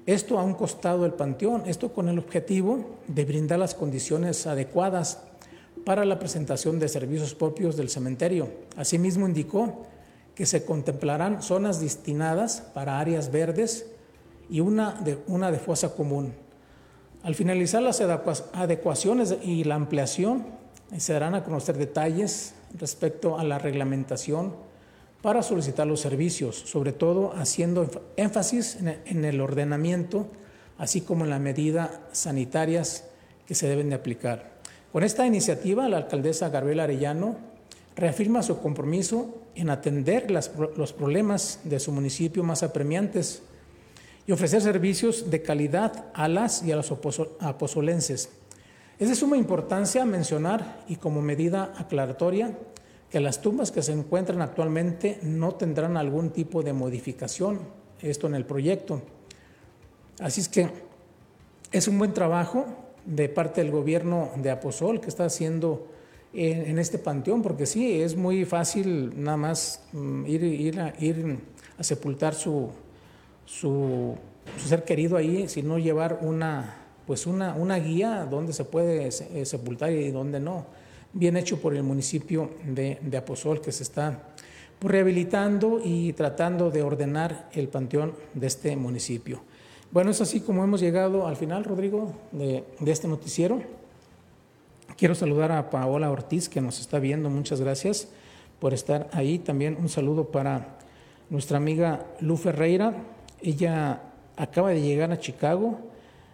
esto 0.06 0.38
a 0.38 0.44
un 0.44 0.54
costado 0.54 1.02
del 1.02 1.12
panteón, 1.12 1.64
esto 1.66 1.92
con 1.92 2.08
el 2.08 2.18
objetivo 2.18 2.98
de 3.08 3.24
brindar 3.24 3.58
las 3.58 3.74
condiciones 3.74 4.46
adecuadas 4.46 5.18
para 5.84 6.04
la 6.04 6.18
presentación 6.18 6.78
de 6.78 6.88
servicios 6.88 7.34
propios 7.34 7.76
del 7.76 7.90
cementerio. 7.90 8.48
Asimismo 8.76 9.26
indicó 9.26 9.86
que 10.34 10.46
se 10.46 10.64
contemplarán 10.64 11.42
zonas 11.42 11.80
destinadas 11.80 12.60
para 12.60 12.98
áreas 13.00 13.30
verdes 13.30 13.86
y 14.48 14.60
una 14.60 14.92
de, 14.92 15.18
una 15.26 15.50
de 15.50 15.58
fosa 15.58 15.94
común. 15.94 16.34
Al 17.22 17.34
finalizar 17.34 17.82
las 17.82 18.00
adecuaciones 18.00 19.36
y 19.42 19.64
la 19.64 19.74
ampliación, 19.74 20.46
se 20.96 21.12
darán 21.12 21.34
a 21.34 21.42
conocer 21.42 21.76
detalles 21.76 22.54
respecto 22.78 23.38
a 23.38 23.44
la 23.44 23.58
reglamentación 23.58 24.54
para 25.22 25.42
solicitar 25.42 25.86
los 25.86 26.00
servicios, 26.00 26.56
sobre 26.56 26.92
todo 26.92 27.32
haciendo 27.34 27.90
énfasis 28.16 28.78
en 28.80 29.24
el 29.24 29.40
ordenamiento, 29.40 30.28
así 30.78 31.00
como 31.00 31.24
en 31.24 31.30
las 31.30 31.40
medidas 31.40 31.90
sanitarias 32.12 33.04
que 33.46 33.54
se 33.54 33.68
deben 33.68 33.88
de 33.88 33.96
aplicar. 33.96 34.56
Con 34.92 35.02
esta 35.02 35.26
iniciativa, 35.26 35.88
la 35.88 35.96
alcaldesa 35.96 36.48
Gabriela 36.48 36.84
Arellano 36.84 37.36
reafirma 37.96 38.42
su 38.42 38.60
compromiso 38.60 39.42
en 39.54 39.70
atender 39.70 40.30
los 40.30 40.92
problemas 40.92 41.60
de 41.64 41.80
su 41.80 41.92
municipio 41.92 42.44
más 42.44 42.62
apremiantes 42.62 43.42
y 44.26 44.32
ofrecer 44.32 44.60
servicios 44.60 45.30
de 45.30 45.42
calidad 45.42 46.06
a 46.12 46.28
las 46.28 46.62
y 46.62 46.72
a 46.72 46.76
los 46.76 46.92
aposolenses. 47.40 48.30
Es 48.98 49.08
de 49.08 49.14
suma 49.14 49.36
importancia 49.36 50.04
mencionar 50.04 50.84
y 50.88 50.96
como 50.96 51.22
medida 51.22 51.74
aclaratoria 51.76 52.58
que 53.10 53.20
las 53.20 53.40
tumbas 53.40 53.70
que 53.70 53.82
se 53.82 53.92
encuentran 53.92 54.42
actualmente 54.42 55.20
no 55.22 55.54
tendrán 55.54 55.96
algún 55.96 56.30
tipo 56.30 56.62
de 56.62 56.72
modificación, 56.72 57.60
esto 58.00 58.26
en 58.26 58.34
el 58.34 58.44
proyecto. 58.44 59.02
Así 60.18 60.40
es 60.40 60.48
que 60.48 60.70
es 61.70 61.86
un 61.86 61.98
buen 61.98 62.12
trabajo 62.12 62.66
de 63.04 63.28
parte 63.28 63.62
del 63.62 63.70
gobierno 63.70 64.30
de 64.36 64.50
Aposol 64.50 65.00
que 65.00 65.08
está 65.08 65.26
haciendo 65.26 65.86
en, 66.32 66.78
este 66.78 66.98
panteón, 66.98 67.42
porque 67.42 67.64
sí, 67.64 68.00
es 68.02 68.16
muy 68.16 68.44
fácil 68.44 69.22
nada 69.22 69.36
más 69.36 69.82
mm, 69.92 70.26
ir, 70.26 70.44
ir 70.44 71.38
a 71.78 71.84
sepultar 71.84 72.34
su, 72.34 72.70
su, 73.46 74.16
ser 74.64 74.84
querido 74.84 75.16
ahí, 75.16 75.48
sino 75.48 75.78
llevar 75.78 76.18
una, 76.20 76.76
pues 77.06 77.26
una, 77.26 77.54
una 77.54 77.78
guía 77.78 78.26
donde 78.26 78.52
se 78.52 78.64
puede 78.64 79.08
eh, 79.08 79.46
sepultar 79.46 79.92
y 79.92 80.10
donde 80.10 80.40
no. 80.40 80.66
Bien 81.12 81.36
hecho 81.36 81.60
por 81.60 81.74
el 81.74 81.82
municipio 81.82 82.50
de, 82.66 82.98
de 83.00 83.16
Aposol 83.16 83.62
que 83.62 83.72
se 83.72 83.84
está 83.84 84.34
pues, 84.78 84.92
rehabilitando 84.92 85.80
y 85.82 86.12
tratando 86.12 86.70
de 86.70 86.82
ordenar 86.82 87.48
el 87.52 87.68
panteón 87.68 88.14
de 88.34 88.46
este 88.46 88.76
municipio. 88.76 89.40
Bueno, 89.90 90.10
es 90.10 90.20
así 90.20 90.40
como 90.40 90.62
hemos 90.64 90.80
llegado 90.80 91.26
al 91.26 91.36
final, 91.36 91.64
Rodrigo, 91.64 92.12
de, 92.32 92.64
de 92.80 92.92
este 92.92 93.08
noticiero. 93.08 93.62
Quiero 94.98 95.14
saludar 95.14 95.52
a 95.52 95.70
Paola 95.70 96.10
Ortiz, 96.10 96.48
que 96.48 96.60
nos 96.60 96.80
está 96.80 96.98
viendo. 96.98 97.30
Muchas 97.30 97.60
gracias 97.60 98.08
por 98.58 98.74
estar 98.74 99.08
ahí. 99.12 99.38
También 99.38 99.76
un 99.78 99.88
saludo 99.88 100.26
para 100.26 100.76
nuestra 101.30 101.56
amiga 101.58 102.06
Lu 102.20 102.36
Ferreira. 102.36 102.94
Ella 103.42 104.00
acaba 104.36 104.70
de 104.70 104.80
llegar 104.80 105.12
a 105.12 105.18
Chicago. 105.18 105.78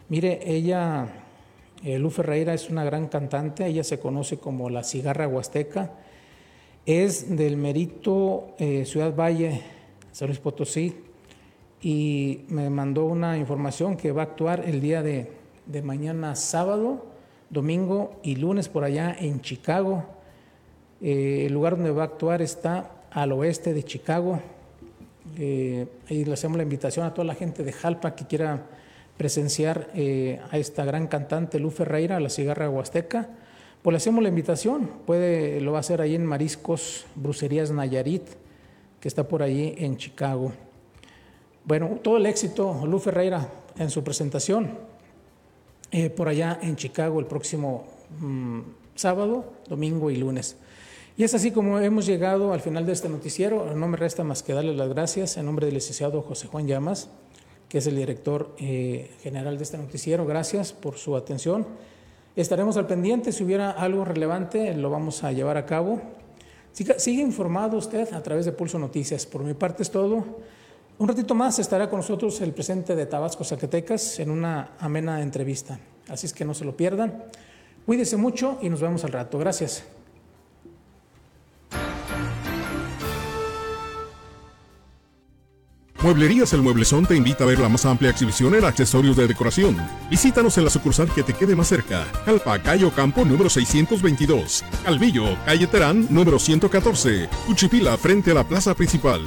Mire, 0.08 0.40
ella, 0.44 1.08
eh, 1.84 1.98
Lu 1.98 2.10
Ferreira, 2.10 2.54
es 2.54 2.70
una 2.70 2.84
gran 2.84 3.08
cantante. 3.08 3.66
Ella 3.66 3.84
se 3.84 3.98
conoce 3.98 4.38
como 4.38 4.70
la 4.70 4.84
cigarra 4.84 5.26
huasteca. 5.26 5.92
Es 6.86 7.36
del 7.36 7.56
Merito 7.56 8.54
eh, 8.58 8.84
Ciudad 8.84 9.14
Valle, 9.14 9.62
San 10.12 10.28
Luis 10.28 10.38
Potosí. 10.38 10.96
Y 11.80 12.44
me 12.48 12.70
mandó 12.70 13.04
una 13.04 13.36
información 13.36 13.96
que 13.96 14.12
va 14.12 14.22
a 14.22 14.24
actuar 14.26 14.64
el 14.66 14.80
día 14.80 15.02
de, 15.02 15.30
mañana 15.82 16.36
sábado 16.36 17.06
domingo 17.50 18.20
y 18.22 18.36
lunes 18.36 18.68
por 18.68 18.84
allá 18.84 19.16
en 19.18 19.40
Chicago. 19.40 20.04
Eh, 21.00 21.44
el 21.46 21.52
lugar 21.52 21.76
donde 21.76 21.90
va 21.90 22.02
a 22.02 22.06
actuar 22.06 22.40
está 22.42 23.02
al 23.10 23.32
oeste 23.32 23.74
de 23.74 23.82
Chicago. 23.82 24.40
Eh, 25.38 25.86
ahí 26.08 26.24
le 26.24 26.32
hacemos 26.32 26.56
la 26.56 26.62
invitación 26.62 27.06
a 27.06 27.14
toda 27.14 27.24
la 27.24 27.34
gente 27.34 27.62
de 27.62 27.72
Jalpa 27.72 28.14
que 28.14 28.26
quiera 28.26 28.66
presenciar 29.16 29.90
eh, 29.94 30.40
a 30.50 30.58
esta 30.58 30.84
gran 30.84 31.06
cantante 31.06 31.58
Lu 31.58 31.70
Ferreira, 31.70 32.18
la 32.20 32.28
cigarra 32.28 32.68
huasteca. 32.68 33.28
Pues 33.82 33.92
le 33.92 33.96
hacemos 33.96 34.22
la 34.22 34.28
invitación, 34.28 34.88
puede, 35.06 35.60
lo 35.60 35.72
va 35.72 35.78
a 35.78 35.80
hacer 35.80 36.00
ahí 36.00 36.14
en 36.14 36.24
Mariscos, 36.24 37.04
Brucerías 37.16 37.72
Nayarit, 37.72 38.22
que 39.00 39.08
está 39.08 39.26
por 39.26 39.42
allí 39.42 39.74
en 39.78 39.96
Chicago. 39.96 40.52
Bueno, 41.64 41.98
todo 42.02 42.16
el 42.16 42.26
éxito, 42.26 42.86
Lu 42.86 42.98
Ferreira, 42.98 43.48
en 43.76 43.90
su 43.90 44.04
presentación. 44.04 44.78
Eh, 45.90 46.08
por 46.08 46.28
allá 46.28 46.58
en 46.62 46.74
Chicago 46.74 47.20
el 47.20 47.26
próximo 47.26 47.84
mm, 48.18 48.60
sábado, 48.94 49.52
domingo 49.68 50.10
y 50.10 50.16
lunes. 50.16 50.56
Y 51.22 51.24
es 51.24 51.34
así 51.34 51.52
como 51.52 51.78
hemos 51.78 52.04
llegado 52.04 52.52
al 52.52 52.60
final 52.60 52.84
de 52.84 52.90
este 52.90 53.08
noticiero. 53.08 53.76
No 53.76 53.86
me 53.86 53.96
resta 53.96 54.24
más 54.24 54.42
que 54.42 54.54
darle 54.54 54.74
las 54.74 54.88
gracias 54.88 55.36
en 55.36 55.46
nombre 55.46 55.66
del 55.66 55.76
licenciado 55.76 56.20
José 56.20 56.48
Juan 56.48 56.66
Llamas, 56.66 57.10
que 57.68 57.78
es 57.78 57.86
el 57.86 57.94
director 57.94 58.56
eh, 58.58 59.08
general 59.22 59.56
de 59.56 59.62
este 59.62 59.78
noticiero. 59.78 60.26
Gracias 60.26 60.72
por 60.72 60.98
su 60.98 61.14
atención. 61.14 61.64
Estaremos 62.34 62.76
al 62.76 62.88
pendiente. 62.88 63.30
Si 63.30 63.44
hubiera 63.44 63.70
algo 63.70 64.04
relevante, 64.04 64.74
lo 64.74 64.90
vamos 64.90 65.22
a 65.22 65.30
llevar 65.30 65.56
a 65.56 65.64
cabo. 65.64 66.02
sigue 66.72 67.22
informado 67.22 67.76
usted 67.76 68.12
a 68.12 68.20
través 68.20 68.44
de 68.44 68.50
Pulso 68.50 68.80
Noticias. 68.80 69.24
Por 69.24 69.44
mi 69.44 69.54
parte 69.54 69.84
es 69.84 69.92
todo. 69.92 70.24
Un 70.98 71.06
ratito 71.06 71.36
más 71.36 71.56
estará 71.60 71.88
con 71.88 72.00
nosotros 72.00 72.40
el 72.40 72.52
presidente 72.52 72.96
de 72.96 73.06
Tabasco, 73.06 73.44
Zacatecas, 73.44 74.18
en 74.18 74.28
una 74.28 74.72
amena 74.80 75.22
entrevista. 75.22 75.78
Así 76.08 76.26
es 76.26 76.32
que 76.32 76.44
no 76.44 76.52
se 76.52 76.64
lo 76.64 76.76
pierdan. 76.76 77.26
Cuídese 77.86 78.16
mucho 78.16 78.58
y 78.60 78.68
nos 78.68 78.80
vemos 78.80 79.04
al 79.04 79.12
rato. 79.12 79.38
Gracias. 79.38 79.84
Mueblerías 86.02 86.52
El 86.52 86.62
Mueblezón 86.62 87.06
te 87.06 87.14
invita 87.14 87.44
a 87.44 87.46
ver 87.46 87.60
la 87.60 87.68
más 87.68 87.86
amplia 87.86 88.10
exhibición 88.10 88.56
en 88.56 88.64
accesorios 88.64 89.16
de 89.16 89.28
decoración. 89.28 89.76
Visítanos 90.10 90.58
en 90.58 90.64
la 90.64 90.70
sucursal 90.70 91.08
que 91.14 91.22
te 91.22 91.32
quede 91.32 91.54
más 91.54 91.68
cerca. 91.68 92.04
Calpa, 92.24 92.58
Cayo 92.58 92.90
Campo, 92.90 93.24
número 93.24 93.48
622. 93.48 94.64
Calvillo, 94.82 95.36
calle 95.44 95.68
Terán, 95.68 96.08
número 96.10 96.40
114. 96.40 97.28
Cuchipila, 97.46 97.96
frente 97.96 98.32
a 98.32 98.34
la 98.34 98.44
plaza 98.44 98.74
principal 98.74 99.22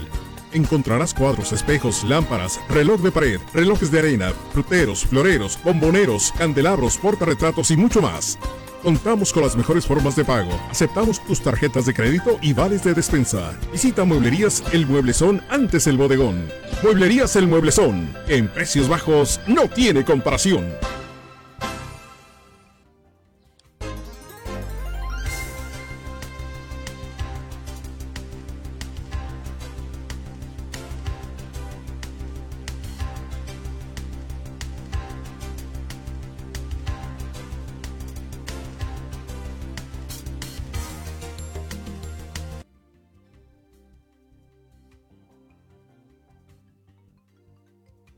encontrarás 0.56 1.14
cuadros, 1.14 1.52
espejos, 1.52 2.04
lámparas, 2.06 2.60
reloj 2.70 3.02
de 3.02 3.12
pared, 3.12 3.40
relojes 3.54 3.92
de 3.92 4.00
arena, 4.00 4.32
fruteros, 4.54 5.06
floreros, 5.06 5.60
bomboneros, 5.64 6.32
candelabros, 6.38 6.98
portarretratos 6.98 7.72
y 7.72 7.78
mucho 7.78 8.02
más. 8.02 8.40
Contamos 8.86 9.34
con 9.34 9.42
las 9.42 9.56
mejores 9.56 9.88
formas 9.88 10.16
de 10.16 10.24
pago. 10.24 10.52
Aceptamos 10.70 11.20
tus 11.26 11.42
tarjetas 11.42 11.88
de 11.88 11.94
crédito 11.96 12.38
y 12.40 12.54
vales 12.54 12.84
de 12.84 12.94
despensa. 12.94 13.58
Visita 13.72 14.04
Mueblerías 14.04 14.64
El 14.74 14.86
Mueblezón 14.86 15.42
antes 15.50 15.88
el 15.88 15.98
bodegón. 15.98 16.48
Mueblerías 16.84 17.36
El 17.36 17.48
Mueblezón. 17.48 18.16
En 18.28 18.48
precios 18.48 18.88
bajos 18.88 19.42
no 19.48 19.68
tiene 19.68 20.06
comparación. 20.06 20.68